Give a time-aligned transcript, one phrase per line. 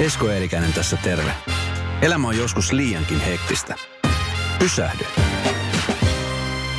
[0.00, 1.34] Esko Eerikäinen tässä terve.
[2.02, 3.74] Elämä on joskus liiankin hektistä.
[4.58, 5.04] Pysähdy.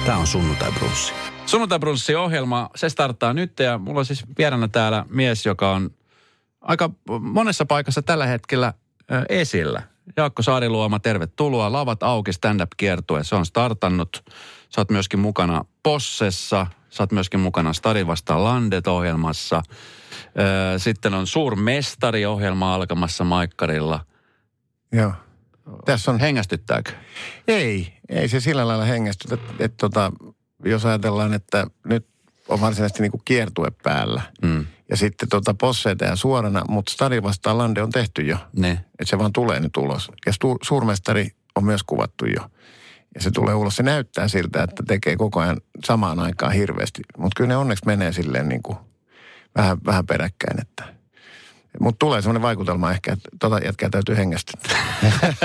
[0.06, 1.14] Tämä on Sunnuntai Brunssi.
[1.46, 5.90] Sunnuntai Brunssi ohjelma, se starttaa nyt ja mulla on siis vieraana täällä mies, joka on
[6.62, 6.90] aika
[7.20, 8.74] monessa paikassa tällä hetkellä
[9.30, 9.82] esillä.
[10.18, 11.72] Jaakko Saariluoma, tervetuloa.
[11.72, 14.24] Lavat auki stand-up kiertue, se on startannut.
[14.70, 19.64] Sä oot myöskin mukana Possessa, sä oot myöskin mukana Stari vastaan Landet-ohjelmassa.
[20.78, 24.06] Sitten on Suurmestari-ohjelma alkamassa Maikkarilla.
[24.92, 25.14] Joo.
[25.86, 26.92] Tässä on, Hengästyttääkö?
[27.48, 30.12] ei, ei se sillä lailla hengästytä, että, että tota,
[30.66, 32.08] jos ajatellaan, että nyt
[32.50, 34.22] on varsinaisesti niin kuin kiertue päällä.
[34.42, 34.66] Mm.
[34.90, 38.38] Ja sitten tota posseita ja suorana, mutta Stari vastaan Lande on tehty jo.
[38.58, 38.72] Ne.
[38.72, 40.12] Että se vaan tulee nyt ulos.
[40.26, 42.50] Ja stu, suurmestari on myös kuvattu jo.
[43.16, 43.76] Ja se tulee ulos.
[43.76, 47.02] Se näyttää siltä, että tekee koko ajan samaan aikaan hirveästi.
[47.18, 48.78] Mutta kyllä ne onneksi menee silleen niin kuin
[49.56, 50.62] vähän, vähän peräkkäin.
[50.62, 50.94] Että.
[51.80, 54.78] Mutta tulee sellainen vaikutelma ehkä, että tota jätkää täytyy hengästyttää.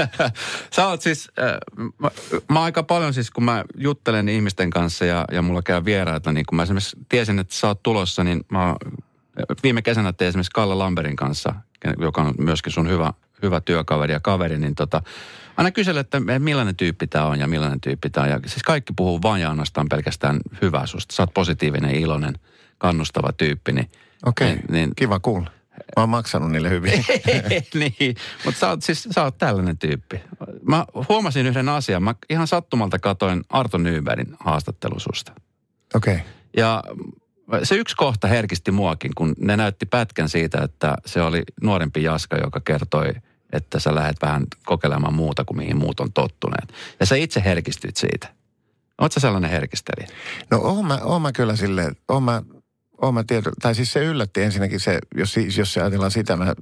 [0.77, 2.11] Sä oot siis, äh, mä,
[2.49, 6.47] mä aika paljon siis, kun mä juttelen ihmisten kanssa ja, ja mulla käy vieraita, niin
[6.47, 8.77] kun mä esimerkiksi tiesin, että sä oot tulossa, niin mä
[9.63, 11.55] viime kesänä tein esimerkiksi Kalle Lamberin kanssa,
[11.99, 15.03] joka on myöskin sun hyvä, hyvä työkaveri ja kaveri, niin tota,
[15.57, 18.31] aina kysellä, että millainen tyyppi tämä on ja millainen tyyppi tämä on.
[18.31, 21.15] Ja siis kaikki puhuu vain ja ainoastaan pelkästään hyvää susta.
[21.15, 22.35] Sä oot positiivinen, iloinen,
[22.79, 23.91] kannustava tyyppi, niin,
[24.27, 25.51] Okei, niin, niin kiva kuulla.
[25.97, 27.05] Mä oon maksanut niille hyvin.
[27.75, 30.21] niin, mutta sä oot, siis, sä oot tällainen tyyppi.
[30.63, 32.03] Mä huomasin yhden asian.
[32.03, 35.33] Mä ihan sattumalta katoin Arto Nybergin haastattelu susta.
[35.95, 36.15] Okei.
[36.15, 36.27] Okay.
[36.57, 36.83] Ja
[37.63, 42.37] se yksi kohta herkisti muakin, kun ne näytti pätkän siitä, että se oli nuorempi Jaska,
[42.37, 43.13] joka kertoi,
[43.53, 46.73] että sä lähdet vähän kokeilemaan muuta kuin mihin muut on tottuneet.
[47.01, 48.29] Ja sä itse herkistyt siitä.
[49.11, 50.09] Sä sellainen herkistelijä?
[50.51, 52.43] No oon mä, oon mä kyllä silleen, oon mä,
[53.03, 56.55] oon mä tieto, tai siis se yllätti ensinnäkin se, jos, jos se ajatellaan sitä, mä,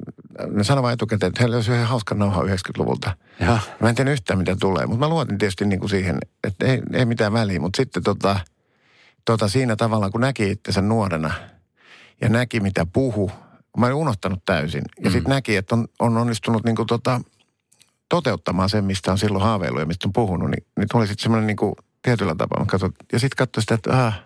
[0.50, 3.16] mä sanon vaan etukäteen, että heillä olisi yhden hauskan nauha 90-luvulta.
[3.40, 3.58] Ja.
[3.80, 6.82] Mä en tiedä yhtään, mitä tulee, mutta mä luotin tietysti niin kuin siihen, että ei,
[6.92, 7.60] ei mitään väliä.
[7.60, 8.40] Mutta sitten tota,
[9.24, 11.34] tota siinä tavalla, kun näki itsensä nuorena
[12.20, 13.30] ja näki, mitä puhu,
[13.78, 14.82] mä olin unohtanut täysin.
[15.04, 15.12] Ja mm.
[15.12, 17.20] sitten näki, että on, on onnistunut niin kuin tota,
[18.08, 20.50] toteuttamaan sen, mistä on silloin haaveillut ja mistä on puhunut.
[20.50, 22.60] Niin, niin tuli sitten semmoinen niin kuin tietyllä tapaa.
[22.60, 24.25] Mä katsoin, ja sitten katsoin sitä, että ah,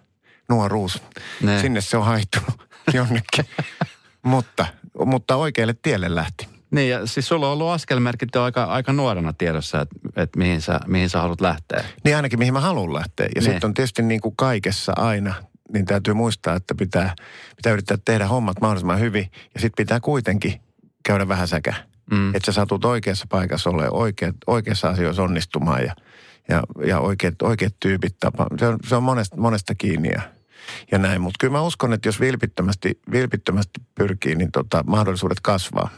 [0.51, 1.03] nuoruus.
[1.43, 1.61] Ne.
[1.61, 3.45] Sinne se on haittunut jonnekin.
[4.23, 4.67] mutta,
[5.07, 6.49] mutta oikealle tielle lähti.
[6.71, 10.63] Niin ja siis sulla on ollut askelmerkit jo aika, aika nuorena tiedossa, että, että mihin,
[10.63, 11.85] sä, mihin sä haluat lähteä.
[12.05, 13.27] Niin ainakin mihin mä haluan lähteä.
[13.35, 13.45] Ja Ne.
[13.45, 15.35] sitten on tietysti niin kuin kaikessa aina,
[15.73, 17.15] niin täytyy muistaa, että pitää,
[17.57, 19.31] pitää yrittää tehdä hommat mahdollisimman hyvin.
[19.55, 20.61] Ja sitten pitää kuitenkin
[21.07, 21.75] käydä vähän säkä.
[22.11, 22.29] Mm.
[22.35, 25.95] Että sä satut oikeassa paikassa olemaan, oikeat, oikeassa asioissa onnistumaan ja,
[26.49, 28.47] ja, ja oikeat, oikeat tyypit tapa.
[28.59, 30.23] Se on, se on monesta, monesta kiinni ja,
[30.93, 31.21] ja näin.
[31.21, 35.91] Mutta kyllä mä uskon, että jos vilpittömästi, vilpittömästi pyrkii, niin tota, mahdollisuudet kasvaa.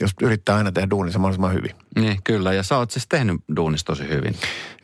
[0.00, 1.70] Jos yrittää aina tehdä duuninsa mahdollisimman hyvin.
[1.96, 2.52] Niin, kyllä.
[2.52, 4.36] Ja sä oot siis tehnyt duunista tosi hyvin.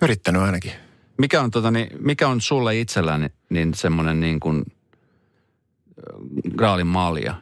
[0.02, 0.72] Yrittänyt ainakin.
[1.18, 4.64] Mikä on, tota, niin, mikä on sulle itsellään niin semmoinen niin kuin
[6.56, 7.34] graalin malja?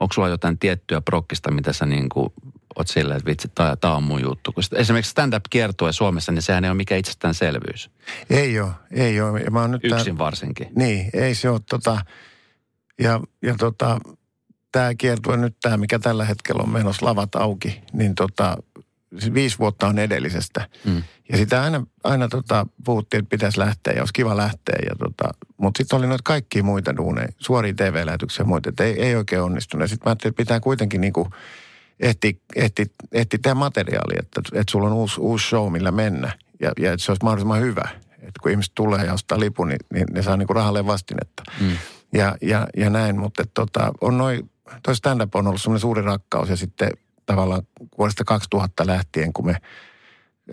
[0.00, 2.32] Onko sulla jotain tiettyä prokkista, mitä sä niin kuin
[2.76, 4.52] oot silleen, että vitsi, tää, tää on mun juttu?
[4.52, 7.90] Kun esimerkiksi stand-up kiertue Suomessa, niin sehän ei ole mikään itsestäänselvyys.
[8.30, 9.40] Ei ole, ei ole.
[9.40, 10.68] Ja mä oon nyt Yksin varsinkin.
[10.76, 11.98] Niin, ei se ole tota,
[13.00, 13.98] ja, ja tota,
[14.72, 18.56] tämä kiertue nyt tämä, mikä tällä hetkellä on menossa lavat auki, niin tota,
[19.34, 20.68] viisi vuotta on edellisestä.
[20.84, 21.02] Mm.
[21.32, 24.78] Ja sitä aina, aina tota, puhuttiin, että pitäisi lähteä ja olisi kiva lähteä.
[24.88, 29.02] Ja tota, mutta sitten oli noita kaikkia muita duuneja, suoria TV-lähetyksiä ja muita, että ei,
[29.02, 29.90] ei oikein onnistunut.
[29.90, 31.28] Sitten mä ajattelin, että pitää kuitenkin niinku
[32.00, 36.32] ehti, ehti, ehti tehdä materiaalia, että, että sulla on uusi, uusi show, millä mennä.
[36.60, 37.88] Ja, ja että se olisi mahdollisimman hyvä.
[38.12, 41.42] Että kun ihmiset tulee ja ostaa lipun, niin, niin ne saa niinku rahalle vastinetta.
[41.60, 41.76] Mm.
[42.14, 44.50] Ja, ja, ja näin, mutta et tota, on noin,
[44.82, 46.90] toi stand-up on ollut semmoinen suuri rakkaus ja sitten
[47.26, 47.62] tavallaan
[47.98, 49.56] vuodesta 2000 lähtien, kun me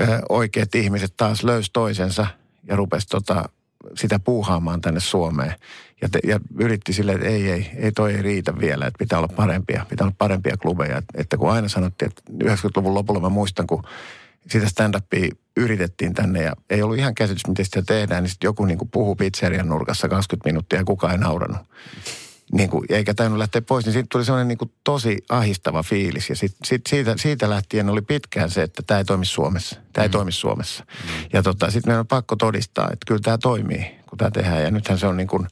[0.02, 2.28] ö, oikeat ihmiset taas löysi toisensa
[2.68, 3.50] ja rupesi tota,
[3.96, 5.54] sitä puuhaamaan tänne Suomeen.
[6.02, 9.20] Ja, te, ja yritti silleen, että ei, ei, ei toi ei riitä vielä, että pitää
[9.20, 11.02] olla parempia, pitää olla parempia klubeja.
[11.14, 13.84] Että, kun aina sanottiin, että 90-luvun lopulla mä muistan, kun
[14.48, 18.66] sitä stand-upia yritettiin tänne ja ei ollut ihan käsitys, miten sitä tehdään, niin sitten joku
[18.66, 21.58] niin puhuu pizzerian nurkassa 20 minuuttia ja kukaan ei nauranut.
[22.52, 26.30] Niin kuin, eikä tainnut lähteä pois, niin siitä tuli sellainen niin kuin tosi ahistava fiilis.
[26.30, 29.80] Ja sit, sit siitä, siitä lähtien oli pitkään se, että tämä ei toimi Suomessa.
[29.94, 30.86] Tämä ei toimi Suomessa.
[31.34, 34.64] Ja tota, sitten meidän on pakko todistaa, että kyllä tämä toimii, kun tämä tehdään.
[34.64, 35.48] Ja nythän se on niin kuin,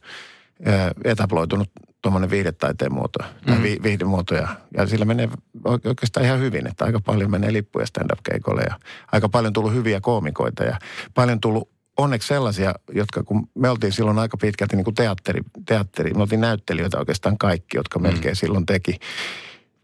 [1.04, 1.70] etabloitunut
[2.02, 4.34] tuommoinen viihdetaiteen muoto, tai vi, viihdemuoto.
[4.34, 5.28] Ja, ja sillä menee
[5.64, 8.78] oike- oikeastaan ihan hyvin, että aika paljon menee lippuja stand-up-keikolle ja
[9.12, 10.78] aika paljon tullut hyviä koomikoita ja
[11.14, 16.14] paljon tullut onneksi sellaisia, jotka kun me oltiin silloin aika pitkälti niin kuin teatteri, teatteri,
[16.14, 18.98] me oltiin näyttelijöitä oikeastaan kaikki, jotka melkein silloin teki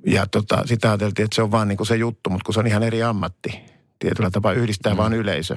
[0.07, 2.61] Ja tota, sitä ajateltiin, että se on vaan niin kuin se juttu, mutta kun se
[2.61, 3.61] on ihan eri ammatti.
[3.99, 4.97] Tietyllä tapaa yhdistää mm.
[4.97, 5.57] vaan yleisö.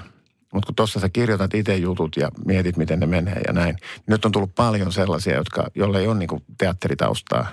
[0.53, 3.75] Mutta kun tuossa sä kirjoitat itse jutut ja mietit, miten ne menee ja näin.
[3.75, 7.47] Niin nyt on tullut paljon sellaisia, jotka, jolle ei ole niin kuin teatteritaustaa.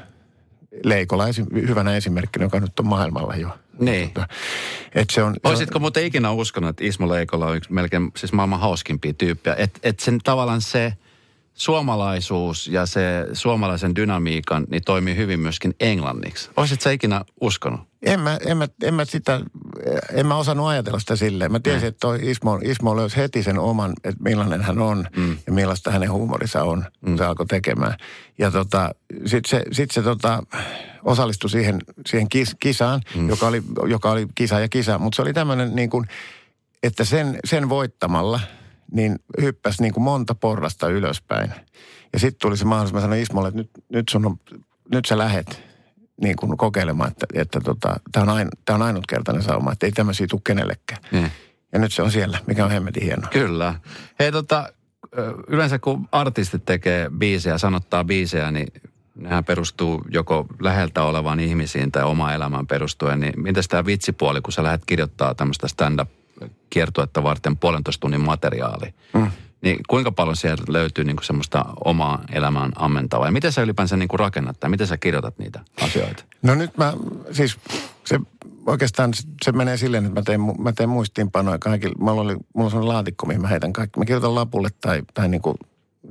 [0.84, 3.58] Leikola esi- hyvänä esimerkkinä, joka nyt on maailmalla jo.
[3.78, 4.10] Niin.
[4.10, 4.26] Tota,
[4.94, 8.60] et se on, Olisitko muuten ikinä uskonut, että Ismo Leikola on yksi melkein siis maailman
[8.60, 9.56] hauskimpia tyyppejä?
[9.58, 10.92] Että et sen tavallaan se
[11.54, 16.50] suomalaisuus ja se suomalaisen dynamiikan niin toimii hyvin myöskin englanniksi.
[16.56, 17.80] Olisitko sä ikinä uskonut?
[18.02, 19.40] En mä, en, mä, en mä sitä,
[20.12, 21.52] en mä osannut ajatella sitä silleen.
[21.52, 25.36] Mä tiesin, että toi Ismo, Ismo löysi heti sen oman, että millainen hän on mm.
[25.46, 27.16] ja millaista hänen huumorissa on, kun mm.
[27.16, 27.96] se alkoi tekemään.
[28.38, 28.94] Ja tota,
[29.26, 30.42] sitten se, sit se tota,
[31.04, 33.28] osallistui siihen, siihen kis, kisaan, mm.
[33.28, 34.98] joka, oli, joka oli kisa ja kisa.
[34.98, 36.06] Mutta se oli tämmöinen niin kuin,
[36.82, 38.40] että sen, sen voittamalla
[38.92, 41.50] niin hyppäsi niin kuin monta porrasta ylöspäin.
[42.12, 44.36] Ja sitten tuli se mahdollisuus, mä sanoin Ismolle, että nyt, nyt, sun on,
[44.92, 45.62] nyt sä lähet
[46.22, 49.92] niin kuin kokeilemaan, että, että tota, tämä on, ain, tää on ainutkertainen sauma, että ei
[49.92, 51.02] tämmöisiä tule kenellekään.
[51.12, 51.30] Mm.
[51.72, 53.28] Ja nyt se on siellä, mikä on hemmetin hienoa.
[53.30, 53.74] Kyllä.
[54.18, 54.72] Hei tota,
[55.48, 58.72] yleensä kun artistit tekee biisejä, sanottaa biisejä, niin
[59.14, 63.20] nehän perustuu joko läheltä olevaan ihmisiin tai oma elämään perustuen.
[63.20, 69.30] Niin miten tämä vitsipuoli, kun sä lähdet kirjoittaa tämmöistä stand-up-kiertuetta varten puolentoista tunnin materiaali, Mm.
[69.62, 73.26] niin kuinka paljon sieltä löytyy niinku semmoista omaa elämään ammentavaa?
[73.28, 76.24] Ja miten sä ylipäänsä niinku rakennat tai miten sä kirjoitat niitä asioita?
[76.42, 76.92] No nyt mä,
[77.32, 77.58] siis
[78.04, 78.20] se
[78.66, 79.10] oikeastaan
[79.44, 81.94] se- menee silleen, että mä teen, mä teen muistiinpanoja kaikille.
[81.98, 83.98] Mulla, oli, mulla on sellainen laatikko, mihin mä heitän kaikki.
[84.00, 85.56] Mä kirjoitan lapulle tai, tai niin kuin,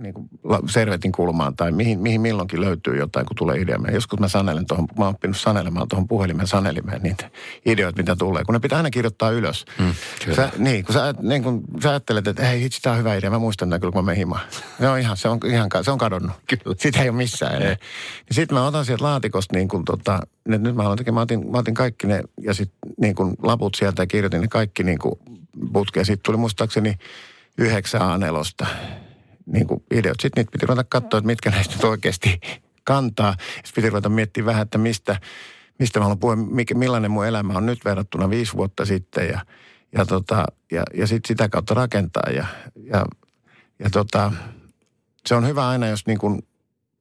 [0.01, 0.29] niin kuin
[0.69, 3.77] servetin kulmaan tai mihin, mihin milloinkin löytyy jotain, kun tulee idea.
[3.93, 7.29] Joskus mä sanelen tuohon, mä oon oppinut sanelemaan tuohon puhelimen sanelimeen niitä
[7.65, 8.43] ideoita, mitä tulee.
[8.43, 9.65] Kun ne pitää aina kirjoittaa ylös.
[9.79, 9.93] Mm,
[10.23, 10.35] kyllä.
[10.35, 13.29] Sä, niin, kun sä, niin kun sä ajattelet, että hei, hitsi, tää on hyvä idea.
[13.29, 14.41] Mä muistan tämän kyllä, kun mä menen himaan.
[14.79, 16.31] Se on ihan, se on, ihan, se on kadonnut.
[16.47, 16.75] Kyllä.
[16.77, 17.69] Sitä ei ole missään enää.
[17.69, 17.77] Ja
[18.31, 21.73] sitten mä otan sieltä laatikosta niin kuin tota, nyt mä tekemään, mä otin, mä otin
[21.73, 25.15] kaikki ne ja sitten niin kuin laput sieltä ja kirjoitin ne kaikki niin kuin
[25.73, 26.05] putkeen.
[26.05, 26.95] Sitten tuli muistaakseni
[27.57, 28.67] yhdeksän A4
[29.51, 30.19] niin kuin ideot.
[30.19, 32.39] Sitten niitä piti ruveta katsoa, että mitkä näistä nyt oikeasti
[32.83, 33.35] kantaa.
[33.55, 35.19] Sitten piti ruveta miettimään vähän, että mistä,
[35.79, 39.39] mistä mä haluan puhua, mikä, millainen mun elämä on nyt verrattuna viisi vuotta sitten ja,
[39.97, 42.45] ja, tota, ja, ja sitten sitä kautta rakentaa ja,
[42.83, 43.05] ja,
[43.79, 44.31] ja tota,
[45.25, 46.43] se on hyvä aina, jos niin kuin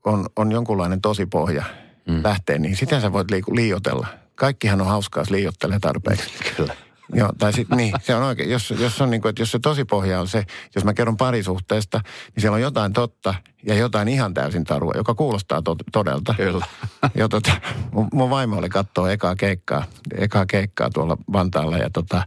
[0.05, 1.65] on, on jonkunlainen tosipohja
[2.09, 2.21] mm.
[2.25, 4.07] lähtee, niin sitä sä voit liiku, liiotella.
[4.35, 6.31] Kaikkihan on hauskaa, jos liiottelee tarpeeksi.
[6.57, 6.75] Kyllä.
[7.15, 8.51] Joo, tai sitten niin, se on oikein.
[8.51, 12.01] Jos, jos, on niin kuin, että jos se tosipohja on se, jos mä kerron parisuhteesta,
[12.35, 13.35] niin siellä on jotain totta
[13.67, 16.35] ja jotain ihan täysin tarua, joka kuulostaa to, todelta.
[16.37, 16.67] Kyllä.
[17.15, 17.53] Ja tota,
[17.93, 19.85] mun, mun vaimo oli katsoa ekaa keikkaa,
[20.19, 22.23] ekaa keikkaa tuolla Vantaalla ja tota,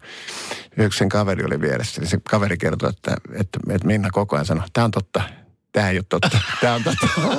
[0.78, 2.02] yksi sen kaveri oli vieressä.
[2.02, 5.22] Niin se kaveri kertoi, että, että, että Minna koko ajan sanoi, tämä on totta,
[5.72, 7.08] tämä ei ole totta, tämä on totta.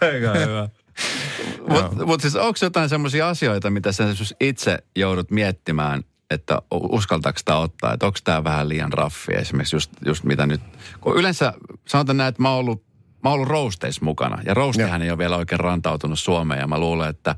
[0.00, 0.68] Aika hyvä.
[1.68, 4.04] Mutta mut siis onko jotain semmoisia asioita, mitä sä
[4.40, 9.90] itse joudut miettimään, että uskaltaako sitä ottaa, että onko tämä vähän liian raffi esimerkiksi just,
[10.06, 10.60] just mitä nyt,
[11.00, 11.52] kun yleensä
[11.88, 12.84] sanotaan näin, että mä oon ollut,
[13.24, 17.10] mä oon ollut mukana ja roastihan ei ole vielä oikein rantautunut Suomeen ja mä luulen,
[17.10, 17.36] että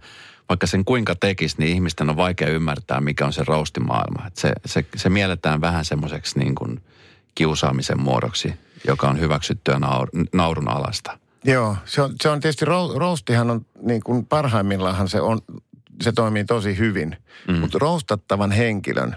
[0.48, 4.26] vaikka sen kuinka tekisi, niin ihmisten on vaikea ymmärtää, mikä on se roastimaailma.
[4.26, 6.80] Että se, se, se mielletään vähän semmoiseksi niin
[7.34, 8.54] kiusaamisen muodoksi,
[8.86, 11.18] joka on hyväksyttyä naur, naurun alasta.
[11.44, 15.38] Joo, se on, se on tietysti, ro, roastihan on niin kuin parhaimmillaan se on,
[16.02, 17.16] se toimii tosi hyvin.
[17.48, 17.54] Mm.
[17.54, 19.16] Mutta roastattavan henkilön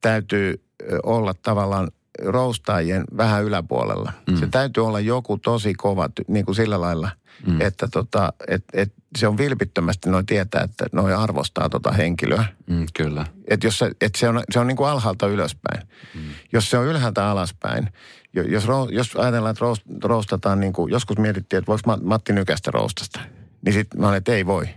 [0.00, 0.62] täytyy
[1.02, 1.90] olla tavallaan
[2.24, 4.12] roastaajien vähän yläpuolella.
[4.30, 4.36] Mm.
[4.36, 7.10] Se täytyy olla joku tosi kova, niin kuin sillä lailla,
[7.46, 7.60] mm.
[7.60, 12.44] että tota, et, et se on vilpittömästi noin tietää, että noin arvostaa tota henkilöä.
[12.66, 13.26] Mm, kyllä.
[13.48, 15.88] Että jos se, et se on, se on niin kuin alhaalta ylöspäin.
[16.14, 16.20] Mm.
[16.52, 17.88] Jos se on ylhäältä alaspäin,
[18.34, 22.70] jos, jos ajatellaan, että roust, roustataan niin kuin, joskus mietittiin, että voiko Ma- Matti Nykästä
[22.70, 23.20] roustasta,
[23.64, 24.68] niin sitten mä olen, että ei voi.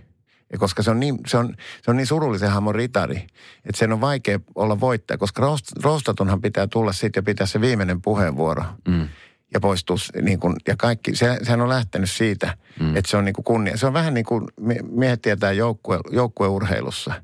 [0.52, 3.16] Ja koska se on niin, se on, se on niin surullisen hamon ritari,
[3.64, 7.60] että sen on vaikea olla voittaja, koska roust, roustatunhan pitää tulla sitten ja pitää se
[7.60, 8.64] viimeinen puheenvuoro.
[8.88, 9.08] Mm.
[9.56, 12.96] Ja poistuu, niin kuin, ja kaikki, se, sehän on lähtenyt siitä, mm.
[12.96, 13.76] että se on niin kuin kunnia.
[13.76, 17.14] Se on vähän niin kuin mie- miehet tietää joukkue, joukkueurheilussa,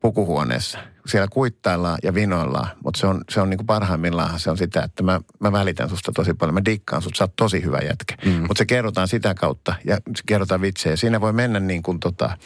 [0.00, 0.78] pukuhuoneessa.
[1.06, 4.82] Siellä kuittaillaan ja vinoillaan, mutta se on, se on niin kuin parhaimmillaan se on sitä,
[4.82, 6.54] että mä, mä välitän susta tosi paljon.
[6.54, 8.14] Mä dikkaan sut, sä oot tosi hyvä jätkä.
[8.24, 8.32] Mm.
[8.32, 10.96] Mutta se kerrotaan sitä kautta ja se kerrotaan vitsejä.
[10.96, 12.38] Siinä voi mennä niin kuin tota,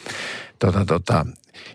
[0.59, 1.25] tota, tota,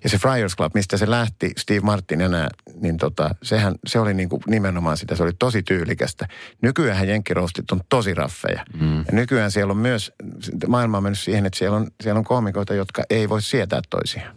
[0.05, 2.49] ja se Friars Club, mistä se lähti, Steve Martin ja nää,
[2.81, 6.29] niin tota, sehän, se oli niin kuin nimenomaan sitä, se oli tosi tyylikästä.
[6.63, 8.65] Nykyään jenkkiroustit on tosi raffeja.
[8.81, 8.99] Mm.
[8.99, 10.13] Ja nykyään siellä on myös,
[10.69, 14.37] maailma on mennyt siihen, että siellä on, siellä on koomikoita, jotka ei voi sietää toisiaan.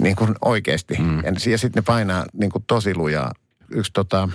[0.00, 0.94] Niin kuin oikeasti.
[0.98, 1.16] Mm.
[1.16, 3.32] Ja, ja sitten ne painaa niin kuin tosi lujaa.
[3.70, 4.28] Yksi tota,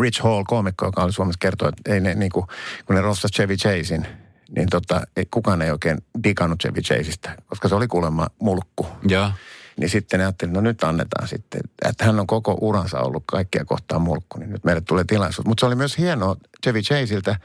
[0.00, 2.46] Rich Hall, koomikko, joka oli Suomessa kertoi, että ei ne, niin kuin,
[2.86, 4.06] kun ne rostas Chevy Chasein,
[4.56, 8.86] niin tota, ei, kukaan ei oikein digannut Chevy Chaseista, koska se oli kuulemma mulkku.
[9.08, 9.30] Joo.
[9.76, 13.64] Niin sitten ne ajattelin, no nyt annetaan sitten, että hän on koko uransa ollut kaikkia
[13.64, 15.46] kohtaan mulkku, niin nyt meille tulee tilaisuus.
[15.46, 17.36] Mutta se oli myös hienoa Chevy Chaseiltä,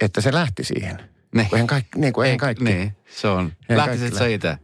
[0.00, 1.00] että se lähti siihen.
[1.34, 1.48] Niin.
[1.52, 2.64] Eihän kaikki, niin kuin eihän kaikki.
[2.64, 3.52] Niin, se on.
[3.68, 4.58] Ei Lähtisit sä itse?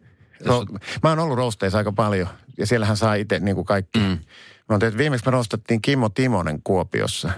[0.44, 2.28] Ro- mä oon ollut rosteissa aika paljon
[2.58, 3.98] ja siellähän saa itse niin kuin kaikki.
[3.98, 4.04] Mm.
[4.04, 4.18] Mä
[4.70, 7.30] oon tehnyt, viimeksi me rostattiin Kimmo Timonen Kuopiossa.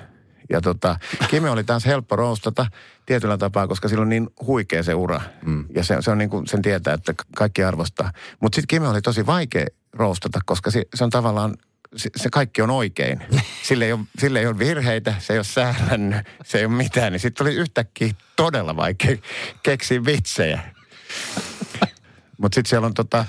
[0.51, 0.97] Ja tota,
[1.29, 2.67] Kimmo oli taas helppo roostata
[3.07, 5.21] tietyllä tapaa, koska sillä on niin huikea se ura.
[5.45, 5.65] Mm.
[5.75, 8.13] Ja se, se on niin kuin, sen tietää, että kaikki arvostaa.
[8.41, 11.55] Mutta sitten Kimmo oli tosi vaikea roostata, koska se, se on tavallaan
[11.97, 13.21] se, se kaikki on oikein.
[13.69, 17.13] Sille ei, ole, sille ei ole virheitä, se ei ole säälännyt, se ei ole mitään.
[17.13, 19.17] Niin sitten tuli yhtäkkiä todella vaikea
[19.63, 20.61] keksiä vitsejä.
[22.39, 23.25] Mutta sitten siellä on tota,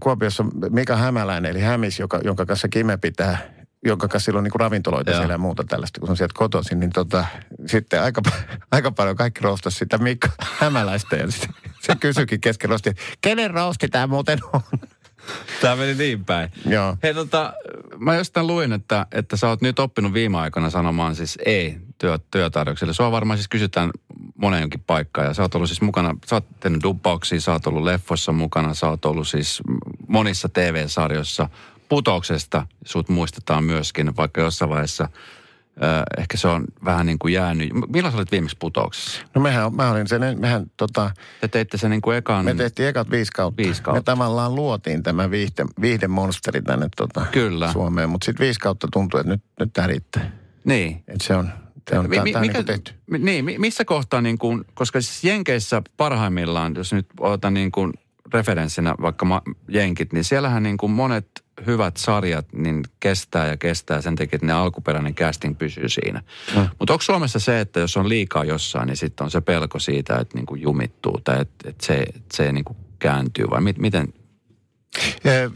[0.00, 3.38] Kuopiossa Mika Hämäläinen, eli Hämis, joka, jonka kanssa Kime pitää,
[3.84, 5.18] jonka kanssa sillä on niinku ravintoloita Joo.
[5.20, 7.24] siellä ja muuta tällaista, kun se on sieltä kotoisin, niin tota,
[7.66, 8.22] sitten aika,
[8.72, 11.16] aika paljon kaikki roostas sitä Mika Hämäläistä.
[11.16, 11.54] Ja sitten
[11.86, 14.60] se kysyikin kesken rosti, että kenen roosti tämä muuten on?
[15.60, 16.50] Tämä meni niin päin.
[16.66, 16.96] Joo.
[17.02, 17.52] Hei tota,
[17.98, 22.18] mä jostain luin, että, että sä oot nyt oppinut viime aikoina sanomaan siis ei työ,
[22.30, 22.94] työtarjoukselle.
[22.94, 23.90] Sua varmaan siis kysytään
[24.36, 27.66] moneen jonkin paikkaan ja sä oot ollut siis mukana, sä oot tehnyt dubbauksia, sä oot
[27.66, 29.62] ollut leffoissa mukana, sä oot ollut siis
[30.08, 31.48] monissa TV-sarjoissa.
[31.90, 37.70] Putouksesta sut muistetaan myöskin, vaikka jossain vaiheessa äh, ehkä se on vähän niin kuin jäänyt.
[37.92, 39.20] Milloin sä olit viimeksi putouksessa?
[39.34, 42.44] No mehän, mä olin sen, mehän tota, Te teitte sen niin kuin ekan...
[42.44, 43.62] me tehtiin ekat viisi kautta.
[43.62, 44.00] Viisi kautta.
[44.00, 47.72] Me tavallaan luotiin tämä viihde, viihdemonsteri tänne tota, Kyllä.
[47.72, 50.30] Suomeen, mutta sitten viisi kautta tuntuu, että nyt, nyt tämä riittää.
[50.64, 51.04] Niin.
[51.08, 51.50] Että se on,
[51.90, 52.92] se on, Mi- mikä- niin tehty.
[53.18, 57.92] Niin, mi- missä kohtaa niin kuin, koska siis Jenkeissä parhaimmillaan, jos nyt otan niin kuin
[58.34, 64.00] referenssinä vaikka ma- Jenkit, niin siellähän niin kuin monet hyvät sarjat niin kestää ja kestää
[64.00, 66.22] sen takia, että ne alkuperäinen casting pysyy siinä.
[66.56, 66.68] Mm.
[66.78, 70.16] Mutta onko Suomessa se, että jos on liikaa jossain, niin sitten on se pelko siitä,
[70.16, 73.78] että niin kuin jumittuu tai että, että se, että se niin kuin kääntyy vai mit,
[73.78, 74.12] miten?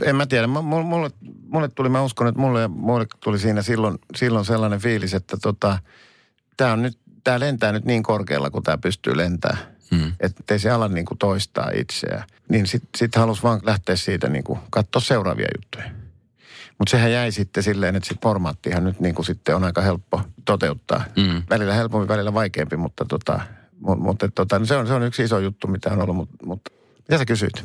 [0.05, 0.47] En mä tiedä.
[0.47, 1.11] Mu- mu- Mulle,
[1.47, 5.79] mulle tuli, mä uskon, että mulle, mulle tuli siinä silloin, silloin sellainen fiilis, että tota,
[6.57, 9.74] tämä on nyt, tämä lentää nyt niin korkealla, kun tämä pystyy lentämään.
[9.91, 10.13] Hmm.
[10.21, 12.25] Että ei se ala niin kuin toistaa itseään.
[12.49, 16.05] Niin sitten sit halusi vaan lähteä siitä niin kuin katsoa seuraavia juttuja.
[16.79, 20.21] Mutta sehän jäi sitten silleen, että sit formaattihan nyt niin kuin sitten on aika helppo
[20.45, 21.05] toteuttaa.
[21.17, 21.43] Mm.
[21.51, 23.41] Välillä helpompi, välillä vaikeampi, mutta tota,
[23.83, 26.17] mu- mutta tota, no se, on, se on yksi iso juttu, mitä on ollut.
[26.17, 27.65] Mutta, mutta mitä sä kysyit?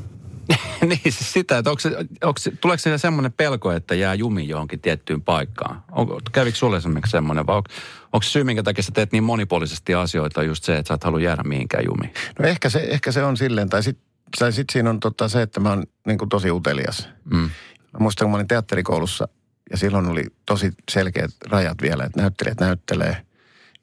[0.88, 1.90] niin siis sitä, että onko se,
[2.24, 5.84] onko se, tuleeko siinä semmoinen pelko, että jää jumi johonkin tiettyyn paikkaan?
[5.92, 7.70] Onko, kävikö sulle esimerkiksi semmoinen vai onko,
[8.14, 11.04] onko se syy, minkä takia sä teet niin monipuolisesti asioita just se, että sä et
[11.04, 12.14] halua jäädä mihinkään jumiin?
[12.40, 15.60] No ehkä se, ehkä se on silleen, tai sitten sit siinä on tota se, että
[15.60, 17.10] mä oon niin kuin tosi utelias.
[17.34, 17.50] Mm.
[17.94, 19.28] Mä muistan, kun mä olin teatterikoulussa
[19.72, 23.18] ja silloin oli tosi selkeät rajat vielä, että näyttelijät näyttelee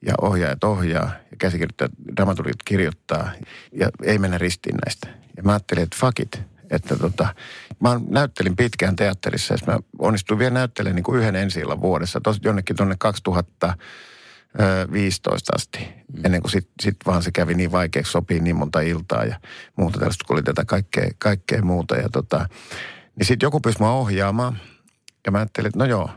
[0.06, 3.30] ja ohjaajat ohjaa ja käsikirjoittajat, dramaturgit kirjoittaa
[3.72, 5.08] ja ei mennä ristiin näistä.
[5.36, 7.28] Ja mä ajattelin, että fuck it, että tota,
[7.80, 12.40] mä näyttelin pitkään teatterissa ja mä onnistuin vielä näyttelemään niin kuin yhden ensi vuodessa, tos,
[12.44, 15.88] jonnekin tuonne 2015 asti,
[16.24, 19.40] ennen kuin sitten sit vaan se kävi niin vaikeaksi sopii niin monta iltaa ja
[19.76, 21.96] muuta tällaista, kun oli tätä kaikkea, kaikkea muuta.
[21.96, 22.48] Ja tota,
[23.16, 24.58] niin sitten joku pyysi mua ohjaamaan
[25.26, 26.10] ja mä ajattelin, että no joo,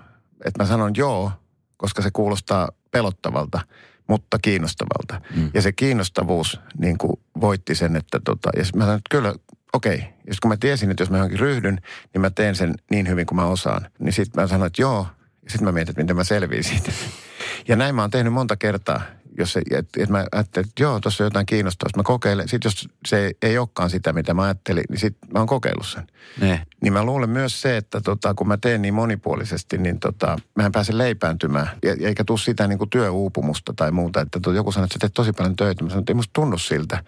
[0.46, 1.32] että mä sanon joo,
[1.78, 3.62] koska se kuulostaa pelottavalta,
[4.08, 5.22] mutta kiinnostavalta.
[5.36, 5.52] Mm.
[5.54, 9.36] Ja se kiinnostavuus niin kuin voitti sen, että tota, ja mä sanoin, että kyllä,
[9.74, 9.98] okei.
[9.98, 11.82] Ja sitten kun mä tiesin, että jos mä johonkin ryhdyn,
[12.14, 13.88] niin mä teen sen niin hyvin kuin mä osaan.
[14.00, 15.08] Niin sitten mä sanoin, että joo.
[15.44, 16.92] Ja sitten mä mietin, että miten mä selviin siitä.
[17.68, 19.02] Ja näin mä oon tehnyt monta kertaa,
[19.38, 21.92] jos se, että et mä ajattelin, että joo, tuossa on jotain kiinnostavaa.
[21.96, 22.48] Mä kokeilen.
[22.48, 26.08] Sitten jos se ei olekaan sitä, mitä mä ajattelin, niin sitten mä oon kokeillut sen.
[26.42, 26.66] Ne.
[26.82, 30.66] Niin mä luulen myös se, että tota, kun mä teen niin monipuolisesti, niin tota, mä
[30.66, 31.70] en pääse leipääntymään.
[31.84, 34.22] Ja, eikä tule sitä niin kuin työuupumusta tai muuta.
[34.22, 35.84] Että to, joku sanoo, että sä teet tosi paljon töitä.
[35.84, 37.04] Mä sanon, että ei musta tunnu siltä.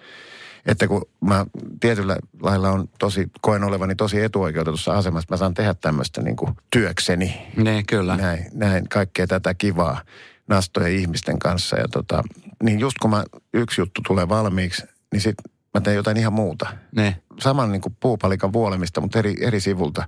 [0.66, 1.46] Että kun mä
[1.80, 6.56] tietyllä lailla on tosi, koen olevani tosi etuoikeutetussa asemassa, mä saan tehdä tämmöistä niin kuin
[6.72, 7.48] työkseni.
[7.58, 8.18] Ne, kyllä.
[8.18, 10.02] Näin, näin, kaikkea tätä kivaa
[10.48, 11.78] nastojen ihmisten kanssa.
[11.78, 12.24] Ja tota,
[12.64, 15.36] niin just kun mä, yksi juttu tulee valmiiksi, niin sit
[15.74, 17.22] mä teen jotain ihan muuta Ne.
[17.40, 20.08] saman niin kuin puupalikan vuolemista, mutta eri, eri sivulta.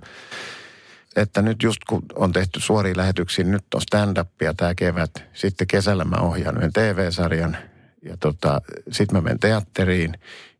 [1.16, 5.10] Että nyt just kun on tehty suoria lähetyksiä, nyt on stand-upia tämä kevät.
[5.32, 7.56] Sitten kesällä mä ohjaan yhden TV-sarjan
[8.04, 8.60] ja tota,
[8.92, 10.14] sitten mä menen teatteriin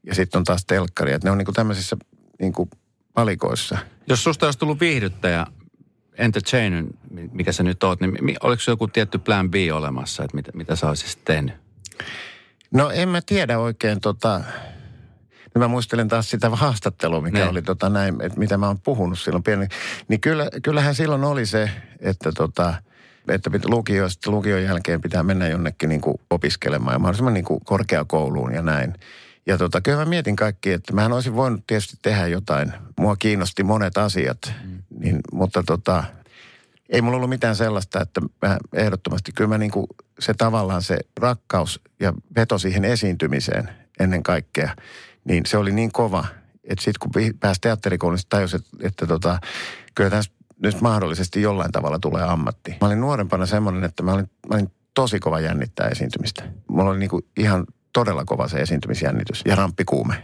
[0.07, 1.13] ja sitten on taas telkkari.
[1.13, 1.97] Että ne on niin kuin tämmöisissä
[2.41, 2.71] niin kuin
[3.15, 3.79] palikoissa.
[4.09, 5.47] Jos susta olisi tullut viihdyttäjä,
[6.19, 6.85] entertainer,
[7.33, 10.89] mikä sä nyt oot, niin oliko joku tietty plan B olemassa, että mitä, mitä sä
[10.89, 11.55] olisit tehnyt?
[12.71, 14.41] No en mä tiedä oikein tota...
[15.45, 17.49] Nyt mä muistelen taas sitä haastattelua, mikä Ne.
[17.49, 19.67] oli tota näin, että mitä mä oon puhunut silloin pieni.
[20.09, 21.71] Niin kyllä, kyllähän silloin oli se,
[22.01, 22.75] että tota,
[23.28, 27.61] että pit- lukio, lukion jälkeen pitää mennä jonnekin niin kuin opiskelemaan ja mahdollisimman niin kuin
[27.64, 28.95] korkeakouluun ja näin.
[29.47, 32.73] Ja tota, kyllä mä mietin kaikki, että mä olisin voinut tietysti tehdä jotain.
[32.99, 34.83] Mua kiinnosti monet asiat, mm.
[34.99, 36.04] niin, mutta tota,
[36.88, 39.87] ei mulla ollut mitään sellaista, että mä ehdottomasti, kyllä mä niin kuin
[40.19, 44.76] se tavallaan se rakkaus ja veto siihen esiintymiseen ennen kaikkea,
[45.25, 46.25] niin se oli niin kova,
[46.64, 49.38] että sitten kun pääsi teatterikouluun, niin tajus, että, että tota,
[49.95, 50.33] kyllä tässä
[50.63, 52.77] nyt mahdollisesti jollain tavalla tulee ammatti.
[52.81, 56.45] Mä olin nuorempana semmoinen, että mä olin, mä olin tosi kova jännittää esiintymistä.
[56.69, 60.15] Mulla oli niinku ihan todella kova se esiintymisjännitys ja ramppikuume.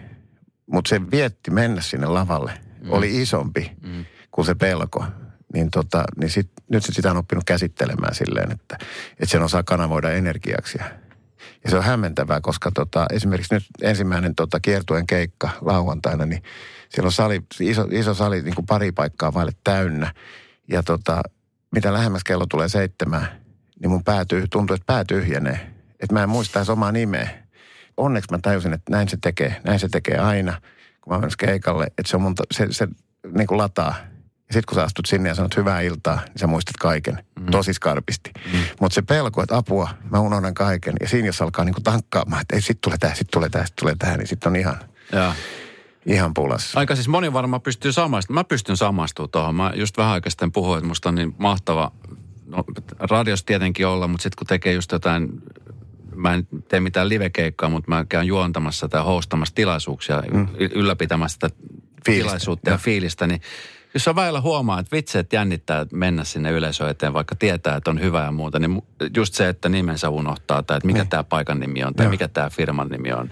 [0.67, 2.93] Mutta se vietti mennä sinne lavalle mm.
[2.93, 4.05] oli isompi mm.
[4.31, 5.05] kuin se pelko.
[5.55, 8.79] Niin, tota, niin sit, nyt sit sitä on oppinut käsittelemään silleen, että,
[9.11, 10.79] että sen osaa kanavoida energiaksi.
[11.65, 16.43] Ja se on hämmentävää, koska tota, esimerkiksi nyt ensimmäinen tota, kiertuen keikka lauantaina, niin
[16.89, 20.15] siellä on sali, iso, iso sali niin kuin pari paikkaa vaille täynnä.
[20.69, 21.23] Ja tota,
[21.73, 23.27] mitä lähemmäs kello tulee seitsemään,
[23.81, 25.71] niin mun päätyy, tuntuu, että pää tyhjenee.
[26.01, 27.31] Että mä en muista edes omaa nimeä.
[27.97, 29.61] Onneksi mä tajusin, että näin se tekee.
[29.65, 30.61] Näin se tekee aina,
[31.01, 31.85] kun mä menen keikalle.
[31.85, 32.89] Että se on mun, se, se
[33.37, 33.95] niin kuin lataa.
[34.51, 37.25] Ja sitten kun sä astut sinne ja sanot hyvää iltaa, niin sä muistat kaiken.
[37.41, 37.47] Mm.
[37.47, 38.31] Tosi skarpisti.
[38.53, 38.59] Mm.
[38.81, 40.95] Mutta se pelko, että apua, mä unohdan kaiken.
[41.01, 43.77] Ja siinä jos alkaa niinku tankkaamaan, että ei sit tulee tää, sit tulee tää, sit
[43.77, 44.77] tulee tää, niin sitten on ihan...
[45.13, 45.35] Ja
[46.07, 46.79] ihan pulassa.
[46.79, 48.41] Aika siis moni varmaan pystyy samaistumaan.
[48.41, 49.55] Mä pystyn samaistumaan tuohon.
[49.55, 51.93] Mä just vähän aikaa sitten puhuin, että musta on niin mahtava,
[52.47, 52.65] no
[52.99, 55.29] radios tietenkin olla, mutta sitten kun tekee just jotain,
[56.15, 60.49] mä en tee mitään livekeikkaa, mutta mä käyn juontamassa tai hostamassa tilaisuuksia, mm.
[60.59, 61.51] ylläpitämässä sitä
[62.07, 62.29] fiilistä.
[62.29, 63.41] tilaisuutta ja, ja fiilistä, niin
[63.95, 68.01] jos on väillä huomaa, että vitseet jännittää mennä sinne yleisöön eteen, vaikka tietää, että on
[68.01, 68.83] hyvä ja muuta, niin
[69.17, 71.09] just se, että nimensä unohtaa tai että mikä niin.
[71.09, 72.11] tämä paikan nimi on tai Joo.
[72.11, 73.31] mikä tämä firman nimi on.